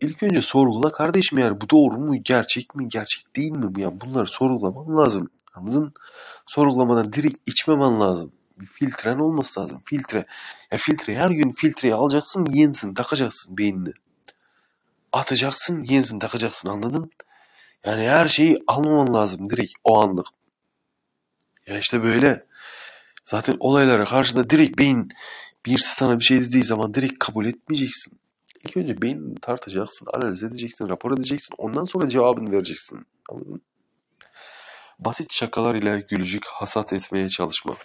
İlk 0.00 0.22
önce 0.22 0.42
sorgula 0.42 0.92
kardeşim 0.92 1.38
yani 1.38 1.60
bu 1.60 1.70
doğru 1.70 1.98
mu, 1.98 2.22
gerçek 2.22 2.74
mi, 2.74 2.88
gerçek 2.88 3.36
değil 3.36 3.52
mi? 3.52 3.80
Yani 3.80 4.00
bunları 4.00 4.26
sorgulaman 4.26 4.96
lazım. 4.96 5.30
Anladın? 5.54 5.94
Sorgulamadan 6.46 7.12
direkt 7.12 7.48
içmemen 7.48 8.00
lazım. 8.00 8.32
Bir 8.60 8.66
filtren 8.66 9.18
olması 9.18 9.60
lazım. 9.60 9.82
Filtre. 9.84 10.26
Ya 10.72 10.78
filtre 10.78 11.14
her 11.16 11.30
gün 11.30 11.52
filtreyi 11.52 11.94
alacaksın, 11.94 12.46
yenisini 12.50 12.94
takacaksın 12.94 13.58
beynine. 13.58 13.92
Atacaksın, 15.12 15.82
yenisini 15.82 16.18
takacaksın 16.18 16.68
anladın? 16.68 17.10
Yani 17.86 18.08
her 18.08 18.28
şeyi 18.28 18.58
almaman 18.66 19.14
lazım 19.14 19.50
direkt 19.50 19.72
o 19.84 20.02
anlık. 20.02 20.26
Ya 21.66 21.78
işte 21.78 22.02
böyle. 22.02 22.46
Zaten 23.24 23.56
olaylara 23.60 24.04
karşında 24.04 24.50
direkt 24.50 24.78
beyin 24.78 25.08
birisi 25.66 25.94
sana 25.94 26.18
bir 26.18 26.24
şey 26.24 26.40
dediği 26.40 26.64
zaman 26.64 26.94
direkt 26.94 27.18
kabul 27.18 27.46
etmeyeceksin. 27.46 28.18
İlk 28.64 28.76
önce 28.76 29.02
beynini 29.02 29.40
tartacaksın, 29.40 30.08
analiz 30.14 30.42
edeceksin, 30.44 30.88
rapor 30.88 31.12
edeceksin. 31.12 31.54
Ondan 31.58 31.84
sonra 31.84 32.08
cevabını 32.08 32.52
vereceksin. 32.52 33.06
Anladın 33.30 33.62
Basit 34.98 35.32
şakalar 35.32 35.74
ile 35.74 36.06
gülücük 36.08 36.46
hasat 36.46 36.92
etmeye 36.92 37.28
çalışma. 37.28 37.76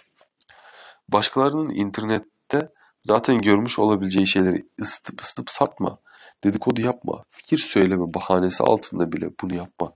Başkalarının 1.08 1.70
internette 1.70 2.72
zaten 3.00 3.40
görmüş 3.40 3.78
olabileceği 3.78 4.26
şeyleri 4.26 4.66
ısıtıp 4.80 5.20
ısıtıp 5.20 5.50
satma. 5.50 5.98
Dedikodu 6.44 6.80
yapma. 6.80 7.24
Fikir 7.28 7.58
söyleme 7.58 8.14
bahanesi 8.14 8.64
altında 8.64 9.12
bile 9.12 9.30
bunu 9.42 9.54
yapma. 9.54 9.92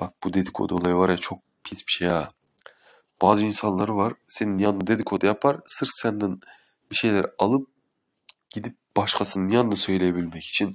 Bak 0.00 0.14
bu 0.24 0.34
dedikodu 0.34 0.74
olayı 0.74 0.94
var 0.94 1.08
ya 1.08 1.16
çok 1.16 1.38
pis 1.64 1.78
bir 1.86 1.92
şey 1.92 2.08
ha. 2.08 2.28
Bazı 3.22 3.44
insanları 3.44 3.96
var 3.96 4.12
senin 4.28 4.58
yanında 4.58 4.86
dedikodu 4.86 5.26
yapar 5.26 5.60
sırf 5.66 5.90
senden 5.92 6.40
bir 6.90 6.96
şeyler 6.96 7.26
alıp 7.38 7.68
gidip 8.50 8.76
başkasının 8.96 9.48
yanında 9.48 9.76
söyleyebilmek 9.76 10.44
için. 10.44 10.74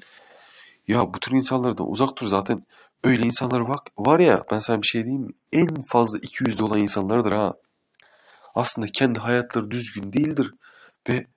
Ya 0.88 1.14
bu 1.14 1.20
tür 1.20 1.32
insanlardan 1.32 1.92
uzak 1.92 2.18
dur 2.18 2.28
zaten. 2.28 2.66
Öyle 3.04 3.24
insanlar 3.24 3.70
bak 3.70 3.88
var 3.98 4.20
ya 4.20 4.44
ben 4.52 4.60
sana 4.60 4.82
bir 4.82 4.88
şey 4.88 5.04
diyeyim 5.04 5.24
mi? 5.24 5.32
En 5.54 5.82
fazla 5.82 6.18
200'de 6.18 6.64
olan 6.64 6.80
insanlardır 6.80 7.34
ha. 7.34 7.54
Aslında 8.56 8.88
kendi 8.88 9.20
hayatları 9.20 9.72
düzgün 9.72 10.14
değildir 10.14 10.54
ve 11.10 11.28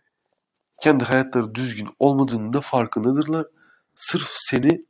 kendi 0.81 1.05
hayatları 1.05 1.55
düzgün 1.55 1.89
olmadığının 1.99 2.53
da 2.53 2.61
farkındadırlar. 2.61 3.47
Sırf 3.95 4.27
seni 4.29 4.85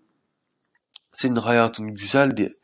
senin 1.13 1.37
hayatın 1.37 1.95
güzel 1.95 2.37
diye 2.37 2.55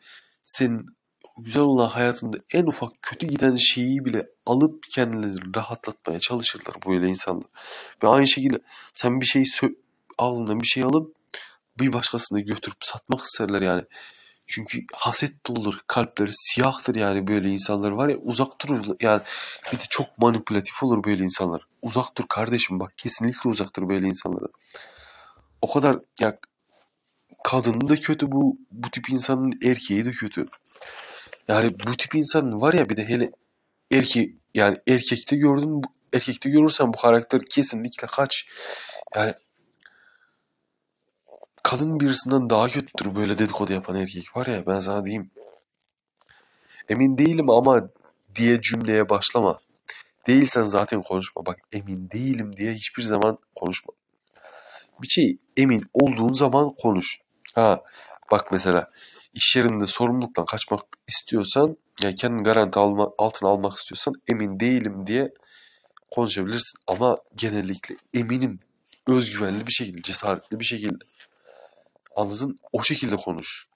senin 0.43 0.94
güzel 1.39 1.63
olan 1.63 1.89
hayatında 1.89 2.39
en 2.53 2.67
ufak 2.67 3.03
kötü 3.03 3.27
giden 3.27 3.55
şeyi 3.55 4.05
bile 4.05 4.27
alıp 4.47 4.85
kendilerini 4.91 5.57
rahatlatmaya 5.57 6.21
çalışırlar 6.21 6.77
böyle 6.87 7.09
insanlar. 7.09 7.47
Ve 8.03 8.09
aynı 8.09 8.27
şekilde 8.27 8.59
sen 8.95 9.21
bir 9.21 9.27
şeyi 9.27 9.47
aldığında 10.19 10.61
bir 10.61 10.67
şey 10.67 10.83
alıp 10.83 11.15
bir 11.81 11.93
başkasına 11.93 12.41
götürüp 12.41 12.77
satmak 12.81 13.21
isterler 13.21 13.63
yani. 13.63 13.83
Çünkü 14.47 14.81
haset 14.95 15.47
doludur, 15.47 15.79
kalpleri 15.87 16.31
siyahtır 16.33 16.95
yani 16.95 17.27
böyle 17.27 17.49
insanlar 17.49 17.91
var 17.91 18.09
ya 18.09 18.17
uzak 18.17 18.67
durur 18.67 18.97
yani 19.01 19.23
bir 19.73 19.79
de 19.79 19.83
çok 19.91 20.19
manipülatif 20.19 20.83
olur 20.83 21.05
böyle 21.05 21.23
insanlar. 21.23 21.67
Uzak 21.83 22.19
dur 22.19 22.25
kardeşim 22.29 22.81
bak 22.81 22.93
kesinlikle 22.97 23.51
uzak 23.51 23.77
dur 23.77 23.89
böyle 23.89 24.07
insanlara. 24.07 24.47
O 25.63 25.73
kadar 25.73 25.97
ya 26.21 26.39
kadın 27.45 27.89
da 27.89 27.97
kötü 27.97 28.33
bu 28.33 28.59
bu 28.71 28.91
tip 28.91 29.11
insanın 29.11 29.53
erkeği 29.63 30.05
de 30.05 30.11
kötü. 30.11 30.47
Yani 31.49 31.75
bu 31.87 31.97
tip 31.97 32.15
insan 32.15 32.61
var 32.61 32.75
ya 32.75 32.89
bir 32.89 32.97
de 32.97 33.09
hele 33.09 33.31
erkek 33.93 34.35
yani 34.55 34.77
erkekte 34.89 35.37
gördün 35.37 35.83
erkekte 36.13 36.51
görürsen 36.51 36.93
bu 36.93 36.97
karakter 36.97 37.41
kesinlikle 37.51 38.07
kaç. 38.07 38.47
Yani 39.17 39.35
kadın 41.63 42.01
birisinden 42.01 42.51
daha 42.51 42.69
kötüdür 42.69 43.17
böyle 43.17 43.39
dedikodu 43.39 43.73
yapan 43.73 43.97
erkek 43.97 44.37
var 44.37 44.47
ya 44.47 44.67
ben 44.67 44.81
sana 44.81 45.05
diyeyim. 45.05 45.31
Emin 46.89 47.19
değilim 47.19 47.51
ama 47.51 47.89
diye 48.35 48.61
cümleye 48.61 49.09
başlama. 49.09 49.59
Değilsen 50.27 50.65
zaten 50.65 51.03
konuşma. 51.03 51.47
Bak 51.47 51.59
emin 51.73 52.11
değilim 52.11 52.57
diye 52.57 52.73
hiçbir 52.73 53.03
zaman 53.03 53.39
konuşma. 53.57 53.93
Bir 55.03 55.09
şey 55.09 55.39
emin 55.57 55.85
olduğun 55.93 56.33
zaman 56.33 56.75
konuş. 56.83 57.19
Ha 57.55 57.83
bak 58.31 58.53
mesela 58.53 58.91
iş 59.35 59.57
yerinde 59.57 59.87
sorumluluktan 59.87 60.45
kaçmak 60.45 60.81
istiyorsan 61.09 61.77
yani 62.03 62.15
kendini 62.15 62.43
garanti 62.43 62.79
alma, 62.79 63.11
altına 63.19 63.49
almak 63.49 63.79
istiyorsan 63.79 64.15
emin 64.29 64.61
değilim 64.61 65.07
diye 65.07 65.33
konuşabilirsin. 66.11 66.79
Ama 66.87 67.19
genellikle 67.37 67.97
eminim 68.15 68.61
özgüvenli 69.07 69.67
bir 69.67 69.73
şekilde, 69.73 70.03
cesaretli 70.03 70.61
bir 70.61 70.65
şekilde. 70.65 71.05
Anladın? 72.17 72.57
O 72.73 72.83
şekilde 72.83 73.17
konuş. 73.17 73.69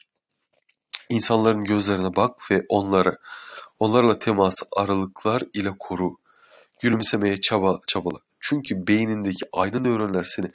İnsanların 1.10 1.64
gözlerine 1.64 2.16
bak 2.16 2.50
ve 2.50 2.62
onları, 2.68 3.18
onlarla 3.78 4.18
teması 4.18 4.66
aralıklar 4.76 5.42
ile 5.54 5.70
koru. 5.78 6.16
Gülümsemeye 6.80 7.36
çaba, 7.40 7.80
çabala. 7.86 8.18
Çünkü 8.40 8.86
beynindeki 8.86 9.46
aynı 9.52 9.84
nöronlar 9.84 10.24
seni 10.24 10.50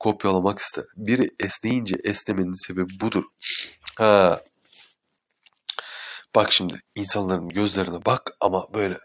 kopyalamak 0.00 0.58
ister. 0.58 0.84
Biri 0.96 1.30
esneyince 1.40 1.96
esnemenin 2.04 2.66
sebebi 2.66 3.00
budur. 3.00 3.24
Ha. 3.96 4.42
Bak 6.34 6.52
şimdi 6.52 6.80
insanların 6.94 7.48
gözlerine 7.48 8.04
bak 8.06 8.36
ama 8.40 8.74
böyle 8.74 8.98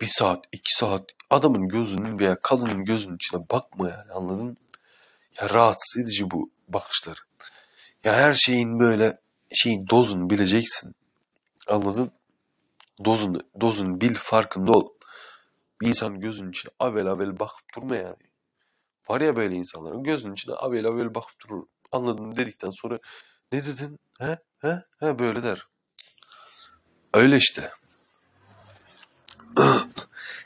bir 0.00 0.06
saat, 0.06 0.44
iki 0.52 0.76
saat 0.76 1.10
adamın 1.30 1.68
gözünün 1.68 2.20
veya 2.20 2.40
kadının 2.42 2.84
gözünün 2.84 3.16
içine 3.16 3.40
bakma 3.50 3.90
yani 3.90 4.12
anladın? 4.12 4.56
Ya 5.40 5.50
rahatsız 5.50 6.02
edici 6.04 6.30
bu 6.30 6.50
bakışlar. 6.68 7.18
Ya 8.04 8.14
her 8.14 8.34
şeyin 8.34 8.80
böyle 8.80 9.20
şeyin 9.52 9.88
dozunu 9.90 10.30
bileceksin. 10.30 10.94
Anladın? 11.68 12.10
Dozunu, 13.04 13.40
dozunu 13.60 14.00
bil 14.00 14.14
farkında 14.14 14.72
ol. 14.72 14.88
Bir 15.80 15.88
insan 15.88 16.20
gözünün 16.20 16.50
içine 16.50 16.72
avel 16.78 17.06
avel 17.06 17.38
bakıp 17.38 17.74
durma 17.76 17.96
yani. 17.96 18.16
Var 19.08 19.20
ya 19.20 19.36
böyle 19.36 19.54
insanların 19.54 20.02
gözünün 20.02 20.32
içine 20.32 20.54
avel 20.54 20.86
avel 20.86 21.14
bakıp 21.14 21.40
durur. 21.40 21.66
Anladın 21.92 22.36
dedikten 22.36 22.70
sonra 22.70 22.98
ne 23.52 23.64
dedin? 23.66 23.98
He? 24.18 24.38
He? 24.58 24.82
He 25.00 25.18
böyle 25.18 25.42
der. 25.42 25.66
Öyle 27.14 27.36
işte. 27.36 27.72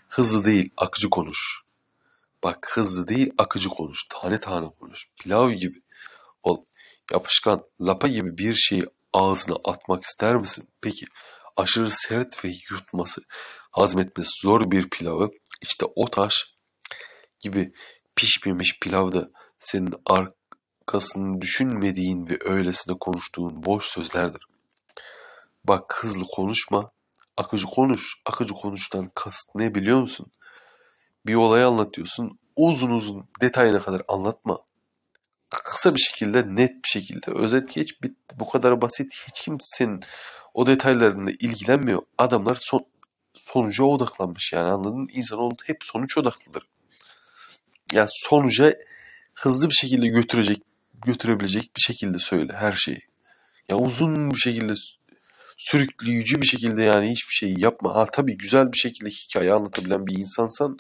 hızlı 0.09 0.45
değil, 0.45 0.71
akıcı 0.77 1.11
konuş. 1.11 1.63
Bak 2.45 2.69
hızlı 2.73 3.09
değil, 3.09 3.33
akıcı 3.39 3.69
konuş. 3.69 4.05
Tane 4.09 4.41
tane 4.41 4.71
konuş. 4.81 5.07
Pilav 5.17 5.51
gibi. 5.51 5.83
Ol. 6.43 6.65
Yapışkan, 7.13 7.63
lapa 7.81 8.09
gibi 8.09 8.39
bir 8.39 8.55
şeyi 8.55 8.85
ağzına 9.13 9.57
atmak 9.65 10.03
ister 10.03 10.37
misin? 10.37 10.69
Peki 10.81 11.07
aşırı 11.57 11.91
sert 11.91 12.45
ve 12.45 12.49
yutması, 12.71 13.21
hazmetmesi 13.71 14.31
zor 14.43 14.71
bir 14.71 14.91
pilavı 14.91 15.29
işte 15.63 15.87
o 15.95 16.11
taş 16.11 16.57
gibi 17.41 17.73
pişmemiş 18.17 18.79
pilavda 18.81 19.31
senin 19.59 19.95
arkasını 20.87 21.41
düşünmediğin 21.41 22.29
ve 22.29 22.39
öylesine 22.45 22.99
konuştuğun 23.01 23.65
boş 23.65 23.85
sözlerdir. 23.85 24.47
Bak 25.65 25.99
hızlı 26.03 26.25
konuşma, 26.35 26.91
akıcı 27.37 27.67
konuş. 27.67 28.15
Akıcı 28.27 28.55
konuştan 28.55 29.11
kast 29.15 29.55
ne 29.55 29.75
biliyor 29.75 30.01
musun? 30.01 30.27
Bir 31.27 31.35
olayı 31.35 31.67
anlatıyorsun, 31.67 32.39
uzun 32.57 32.91
uzun 32.91 33.29
detayına 33.41 33.81
kadar 33.81 34.03
anlatma. 34.09 34.59
Kısa 35.51 35.95
bir 35.95 36.01
şekilde, 36.01 36.55
net 36.55 36.71
bir 36.71 36.89
şekilde 36.89 37.31
özet 37.31 37.75
geç, 37.75 38.03
bitti. 38.03 38.37
Bu 38.39 38.49
kadar 38.49 38.83
basit. 38.83 39.15
Hiç 39.29 39.41
kimsenin 39.41 40.01
o 40.55 40.67
detaylarında 40.67 41.31
ilgilenmiyor. 41.31 42.03
Adamlar 42.19 42.55
son, 42.61 42.87
sonuca 43.35 43.85
odaklanmış 43.85 44.53
yani 44.53 44.71
anladın? 44.71 45.09
İnsanoğlu 45.13 45.57
hep 45.65 45.77
sonuç 45.81 46.19
odaklıdır. 46.19 46.69
Yani 47.93 48.09
sonuca 48.11 48.75
hızlı 49.35 49.69
bir 49.71 49.75
şekilde 49.75 50.07
götürecek, 50.07 50.63
götürebilecek 51.07 51.77
bir 51.77 51.81
şekilde 51.83 52.19
söyle 52.19 52.53
her 52.57 52.73
şeyi. 52.73 53.01
Ya 53.71 53.77
uzun 53.77 54.31
bir 54.31 54.37
şekilde 54.37 54.75
sürükleyici 55.57 56.43
bir 56.43 56.47
şekilde 56.47 56.83
yani 56.83 57.11
hiçbir 57.11 57.35
şey 57.35 57.55
yapma. 57.59 57.95
Ha 57.95 58.07
tabii 58.13 58.37
güzel 58.37 58.73
bir 58.73 58.79
şekilde 58.79 59.11
hikaye 59.11 59.53
anlatabilen 59.53 60.07
bir 60.07 60.19
insansan 60.19 60.79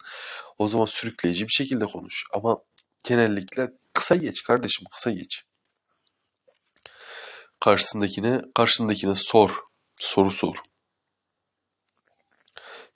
o 0.58 0.68
zaman 0.68 0.84
sürükleyici 0.84 1.48
bir 1.48 1.52
şekilde 1.52 1.86
konuş. 1.86 2.24
Ama 2.32 2.58
genellikle 3.02 3.72
kısa 3.92 4.16
geç 4.16 4.42
kardeşim 4.42 4.86
kısa 4.92 5.10
geç. 5.10 5.44
Karşısındakine, 7.60 8.42
karşındakine 8.54 9.14
sor. 9.14 9.60
Soru 10.00 10.30
sor. 10.30 10.56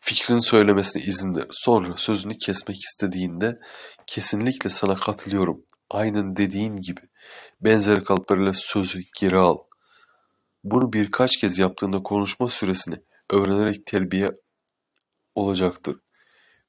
Fikrini 0.01 0.43
söylemesine 0.43 1.03
izin 1.03 1.35
ver. 1.35 1.47
Sonra 1.51 1.97
sözünü 1.97 2.39
kesmek 2.39 2.77
istediğinde 2.81 3.59
kesinlikle 4.07 4.71
sana 4.71 4.97
katılıyorum. 4.97 5.65
Aynen 5.91 6.37
dediğin 6.37 6.77
gibi. 6.77 7.01
Benzer 7.61 8.05
kalıplarıyla 8.05 8.53
sözü 8.55 9.01
geri 9.21 9.37
al. 9.37 9.59
Bunu 10.65 10.93
birkaç 10.93 11.37
kez 11.37 11.59
yaptığında 11.59 12.03
konuşma 12.03 12.49
süresini 12.49 12.97
öğrenerek 13.31 13.87
terbiye 13.87 14.31
olacaktır. 15.35 15.97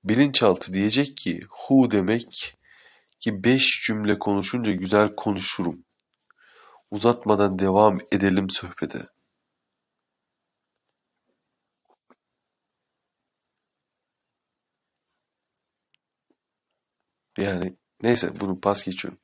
Bilinçaltı 0.03 0.73
diyecek 0.73 1.17
ki 1.17 1.41
hu 1.49 1.91
demek 1.91 2.57
ki 3.19 3.43
beş 3.43 3.81
cümle 3.87 4.19
konuşunca 4.19 4.71
güzel 4.71 5.15
konuşurum. 5.15 5.85
Uzatmadan 6.91 7.59
devam 7.59 7.99
edelim 8.11 8.49
sohbete. 8.49 9.07
Yani 17.37 17.77
neyse 18.03 18.39
bunu 18.39 18.59
pas 18.59 18.83
geçiyorum. 18.83 19.19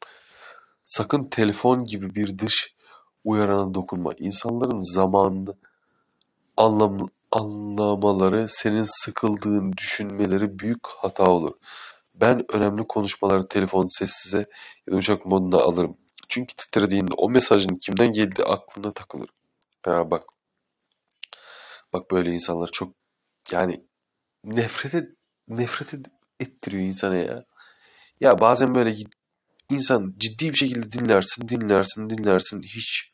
Sakın 0.84 1.24
telefon 1.24 1.84
gibi 1.84 2.16
bir 2.16 2.38
dış 2.38 2.76
uyarana 3.24 3.74
dokunma. 3.74 4.14
İnsanların 4.20 4.94
zamanını 4.94 5.56
anlam, 6.58 6.98
anlamaları, 7.32 8.46
senin 8.50 8.86
sıkıldığın 9.06 9.74
düşünmeleri 9.74 10.60
büyük 10.60 10.88
hata 10.88 11.30
olur. 11.30 11.54
Ben 12.16 12.46
önemli 12.52 12.88
konuşmaları 12.88 13.48
telefon 13.48 13.88
sessize 14.00 14.46
ya 14.88 14.94
da 14.94 14.98
uçak 14.98 15.26
moduna 15.26 15.58
alırım. 15.62 15.98
Çünkü 16.28 16.56
titrediğinde 16.56 17.14
o 17.18 17.30
mesajın 17.30 17.76
kimden 17.76 18.14
geldiği 18.14 18.44
aklına 18.44 18.92
takılır. 18.92 19.30
Ya 19.88 20.12
bak. 20.12 20.24
Bak 21.94 22.12
böyle 22.12 22.34
insanlar 22.34 22.70
çok 22.72 22.94
yani 23.52 23.86
nefret 24.44 24.96
et, 24.96 25.10
nefret 25.48 26.08
ettiriyor 26.40 26.84
insana 26.84 27.16
ya. 27.16 27.46
Ya 28.22 28.40
bazen 28.40 28.76
böyle 28.76 28.96
insan 29.70 30.14
ciddi 30.18 30.50
bir 30.54 30.58
şekilde 30.58 30.92
dinlersin, 30.92 31.48
dinlersin, 31.48 32.10
dinlersin 32.10 32.64
hiç 32.64 33.12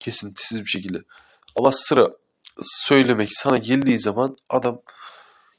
kesintisiz 0.00 0.60
bir 0.60 0.66
şekilde. 0.66 0.98
Ama 1.56 1.72
sıra 1.72 2.08
söylemek 2.60 3.28
sana 3.32 3.58
geldiği 3.58 3.98
zaman 3.98 4.36
adam 4.50 4.82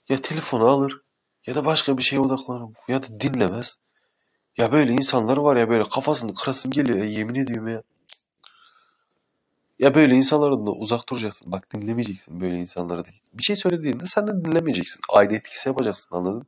ya 0.10 0.22
telefonu 0.22 0.66
alır 0.66 1.02
ya 1.48 1.56
da 1.56 1.66
başka 1.66 1.98
bir 1.98 2.04
şeye 2.04 2.20
odaklanır 2.20 2.70
ya 2.88 3.04
da 3.04 3.20
dinlemez. 3.20 3.80
Ya 4.58 4.72
böyle 4.72 4.92
insanlar 4.92 5.38
var 5.38 5.56
ya 5.56 5.70
böyle 5.70 5.84
kafasını 5.84 6.34
kırasın 6.34 6.72
geliyor 6.72 6.98
ya 6.98 7.06
yemin 7.06 7.36
ediyorum 7.36 7.68
ya. 7.68 7.84
Ya 9.80 9.94
böyle 9.94 10.16
insanlardan 10.16 10.66
da 10.66 10.72
uzak 10.72 11.10
duracaksın. 11.10 11.52
Bak 11.52 11.74
dinlemeyeceksin 11.74 12.42
böyle 12.42 12.56
insanlara. 12.56 13.04
Bir 13.34 13.44
şey 13.44 13.56
söylediğinde 13.56 14.06
sen 14.06 14.28
de 14.28 14.32
dinlemeyeceksin. 14.32 15.02
Aynı 15.10 15.36
etkisi 15.36 15.70
yapacaksın 15.70 16.16
anladın 16.16 16.48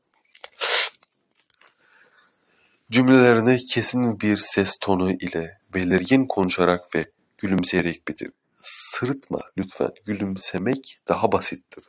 Cümlelerini 2.92 3.58
kesin 3.58 4.20
bir 4.20 4.38
ses 4.38 4.78
tonu 4.82 5.12
ile 5.12 5.60
belirgin 5.74 6.26
konuşarak 6.26 6.96
ve 6.96 7.12
gülümseyerek 7.38 8.08
bitir. 8.08 8.32
Sırıtma 8.60 9.40
lütfen. 9.58 9.92
Gülümsemek 10.06 11.00
daha 11.08 11.32
basittir. 11.32 11.84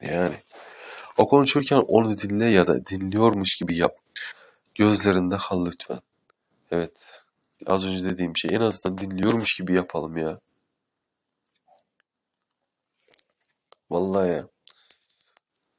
Yani 0.00 0.34
o 1.18 1.28
konuşurken 1.28 1.76
onu 1.76 2.18
dinle 2.18 2.44
ya 2.44 2.66
da 2.66 2.86
dinliyormuş 2.86 3.56
gibi 3.56 3.76
yap. 3.76 3.96
Gözlerinde 4.74 5.36
kal 5.36 5.66
lütfen. 5.66 6.00
Evet. 6.70 7.22
Az 7.66 7.86
önce 7.86 8.04
dediğim 8.04 8.36
şey 8.36 8.54
en 8.54 8.60
azından 8.60 8.98
dinliyormuş 8.98 9.54
gibi 9.54 9.74
yapalım 9.74 10.16
ya. 10.16 10.40
Vallahi 13.90 14.30
ya. 14.30 14.48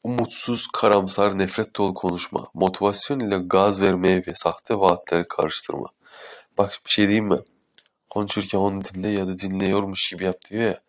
Umutsuz, 0.03 0.67
karamsar, 0.67 1.37
nefret 1.37 1.75
dolu 1.75 1.93
konuşma. 1.93 2.47
Motivasyon 2.53 3.19
ile 3.19 3.37
gaz 3.37 3.81
vermeye 3.81 4.23
ve 4.27 4.31
sahte 4.35 4.79
vaatleri 4.79 5.27
karıştırma. 5.27 5.87
Bak 6.57 6.79
bir 6.85 6.91
şey 6.91 7.07
diyeyim 7.07 7.25
mi? 7.25 7.39
Konuşurken 8.09 8.59
onu 8.59 8.83
dinle 8.83 9.07
ya 9.07 9.27
da 9.27 9.39
dinliyormuş 9.39 10.09
gibi 10.11 10.23
yap 10.23 10.37
diyor 10.49 10.63
ya. 10.63 10.81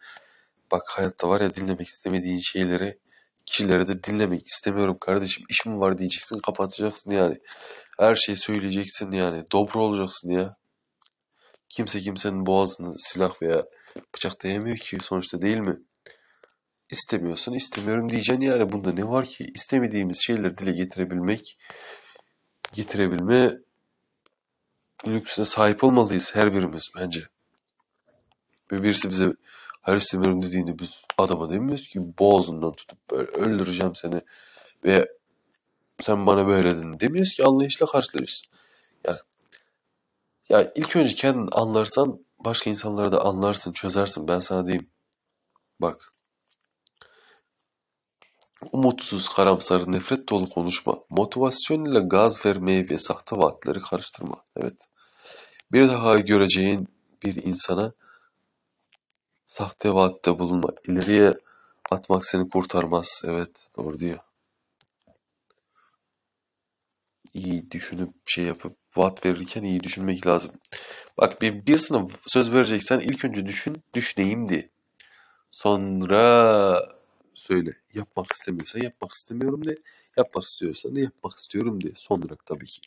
Bak 0.72 0.83
hayatta 0.90 1.29
var 1.29 1.40
ya 1.40 1.55
dinlemek 1.55 1.88
istemediğin 1.88 2.38
şeyleri 2.38 2.98
kişileri 3.46 3.88
de 3.88 4.05
dinlemek 4.05 4.46
istemiyorum 4.46 4.98
kardeşim. 5.00 5.44
İşim 5.50 5.81
var 5.81 5.98
diyeceksin 5.98 6.38
kapatacaksın 6.38 7.11
yani. 7.11 7.38
Her 7.98 8.14
şeyi 8.14 8.37
söyleyeceksin 8.37 9.12
yani. 9.12 9.44
Dobro 9.53 9.81
olacaksın 9.81 10.31
ya. 10.31 10.57
Kimse 11.68 12.00
kimsenin 12.00 12.46
boğazını 12.46 12.94
silah 12.98 13.42
veya 13.42 13.64
bıçak 14.14 14.44
dayamıyor 14.44 14.77
ki 14.77 14.98
sonuçta 15.00 15.42
değil 15.42 15.59
mi? 15.59 15.77
İstemiyorsan 16.94 17.54
istemiyorum 17.54 18.09
diyeceksin 18.09 18.40
yani. 18.40 18.72
Bunda 18.72 18.92
ne 18.92 19.09
var 19.09 19.26
ki? 19.26 19.50
İstemediğimiz 19.54 20.24
şeyleri 20.24 20.59
dile 20.59 20.72
getirebilmek, 20.72 21.59
getirebilme 22.72 23.59
lüksüne 25.07 25.44
sahip 25.44 25.85
olmalıyız 25.85 26.35
her 26.35 26.54
birimiz 26.54 26.88
bence. 26.96 27.20
Ve 28.72 28.83
birisi 28.83 29.11
bize 29.11 29.33
her 29.83 29.96
istemiyorum 29.96 30.42
dediğinde 30.42 30.78
biz 30.78 31.04
adama 31.18 31.50
demiyoruz 31.50 31.88
ki 31.88 32.00
boğazından 32.18 32.72
tutup 32.72 33.11
böyle 33.11 33.30
öldüreceğim 33.30 33.94
seni 33.94 34.20
ve 34.85 35.09
sen 36.00 36.26
bana 36.26 36.46
böyle 36.46 36.76
dedin 36.76 37.00
demiyoruz 37.00 37.35
ki 37.35 37.44
anlayışla 37.44 37.87
karşılıyoruz. 37.87 38.42
Yani 39.07 39.18
ya 40.48 40.72
ilk 40.74 40.96
önce 40.96 41.14
kendin 41.14 41.48
anlarsan 41.52 42.24
başka 42.44 42.70
insanlara 42.70 43.12
da 43.12 43.24
anlarsın, 43.24 43.72
çözersin. 43.72 44.28
Ben 44.28 44.40
sana 44.40 44.66
diyeyim. 44.66 44.90
Bak. 45.80 46.13
Umutsuz, 48.72 49.29
karamsar, 49.29 49.92
nefret 49.92 50.29
dolu 50.29 50.48
konuşma. 50.48 50.98
Motivasyon 51.11 51.85
ile 51.85 52.00
gaz 52.00 52.46
vermeyi 52.46 52.90
ve 52.90 52.98
sahte 52.98 53.37
vaatleri 53.37 53.81
karıştırma. 53.81 54.44
Evet. 54.57 54.85
Bir 55.72 55.88
daha 55.88 56.16
göreceğin 56.18 56.88
bir 57.22 57.42
insana 57.42 57.92
sahte 59.46 59.94
vaatte 59.94 60.38
bulunma. 60.38 60.68
İleriye 60.88 61.35
atmak 61.90 62.27
seni 62.27 62.48
kurtarmaz. 62.48 63.22
Evet 63.27 63.68
doğru 63.77 63.98
diyor. 63.98 64.18
İyi 67.35 67.70
düşünüp 67.70 68.14
şey 68.27 68.44
yapıp 68.44 68.77
vaat 68.96 69.27
verirken 69.27 69.62
iyi 69.62 69.82
düşünmek 69.82 70.26
lazım. 70.26 70.53
Bak 71.18 71.43
bir 71.43 71.66
birisine 71.66 72.09
söz 72.26 72.53
vereceksen 72.53 73.01
ilk 73.01 73.24
önce 73.24 73.47
düşün, 73.47 73.82
düşüneyim 73.95 74.49
de. 74.49 74.70
Sonra 75.51 76.93
söyle. 77.35 77.70
Yapmak 77.95 78.32
istemiyorsa 78.32 78.78
yapmak 78.78 79.12
istemiyorum 79.12 79.66
de. 79.66 79.76
Yapmak 80.16 80.45
istiyorsan 80.45 80.97
da 80.97 81.01
yapmak 81.01 81.39
istiyorum 81.39 81.85
de. 81.85 81.93
Sonra 81.95 82.37
tabii 82.47 82.66
ki 82.66 82.80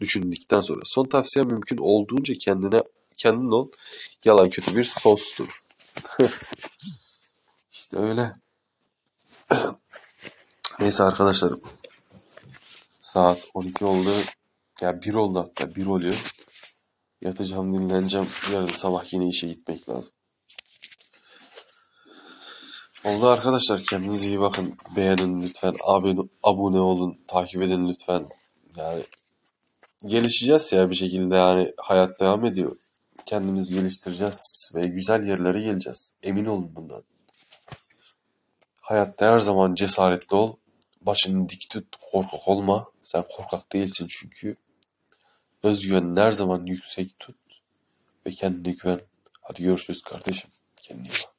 düşündükten 0.00 0.60
sonra. 0.60 0.80
Son 0.84 1.04
tavsiye 1.04 1.44
mümkün 1.44 1.76
olduğunca 1.76 2.34
kendine 2.34 2.82
kendin 3.16 3.50
ol. 3.50 3.70
Yalan 4.24 4.50
kötü 4.50 4.76
bir 4.76 4.84
sostur. 4.84 5.62
İşte 7.72 7.96
öyle. 7.96 8.32
Neyse 10.80 11.02
arkadaşlarım. 11.02 11.60
Saat 13.00 13.50
12 13.54 13.84
oldu. 13.84 14.10
Ya 14.80 15.02
1 15.02 15.14
oldu 15.14 15.38
hatta 15.38 15.74
1 15.74 15.86
oluyor. 15.86 16.34
Yatacağım, 17.22 17.74
dinleneceğim. 17.74 18.28
Yarın 18.52 18.66
sabah 18.66 19.12
yine 19.12 19.28
işe 19.28 19.48
gitmek 19.48 19.88
lazım. 19.88 20.12
Oldu 23.04 23.28
arkadaşlar. 23.28 23.80
Kendinize 23.80 24.28
iyi 24.28 24.40
bakın. 24.40 24.76
Beğenin 24.96 25.42
lütfen. 25.42 25.74
Abone, 25.84 26.20
abone 26.42 26.80
olun. 26.80 27.18
Takip 27.28 27.62
edin 27.62 27.88
lütfen. 27.88 28.28
Yani 28.76 29.02
gelişeceğiz 30.06 30.72
ya 30.72 30.90
bir 30.90 30.94
şekilde 30.94 31.36
yani 31.36 31.74
hayat 31.76 32.20
devam 32.20 32.44
ediyor. 32.44 32.76
Kendimizi 33.26 33.74
geliştireceğiz 33.74 34.70
ve 34.74 34.80
güzel 34.80 35.24
yerlere 35.24 35.60
geleceğiz. 35.60 36.14
Emin 36.22 36.44
olun 36.44 36.76
bundan. 36.76 37.02
Hayatta 38.80 39.32
her 39.32 39.38
zaman 39.38 39.74
cesaretli 39.74 40.36
ol. 40.36 40.56
Başını 41.00 41.48
dik 41.48 41.70
tut, 41.70 41.96
korkak 42.12 42.48
olma. 42.48 42.86
Sen 43.00 43.24
korkak 43.36 43.72
değilsin 43.72 44.06
çünkü. 44.10 44.56
Özgüvenini 45.62 46.20
her 46.20 46.32
zaman 46.32 46.66
yüksek 46.66 47.18
tut 47.18 47.36
ve 48.26 48.30
kendine 48.30 48.74
güven. 48.74 49.00
Hadi 49.40 49.62
görüşürüz 49.62 50.02
kardeşim. 50.02 50.50
Kendine 50.82 51.08
iyi 51.08 51.10
bak. 51.10 51.37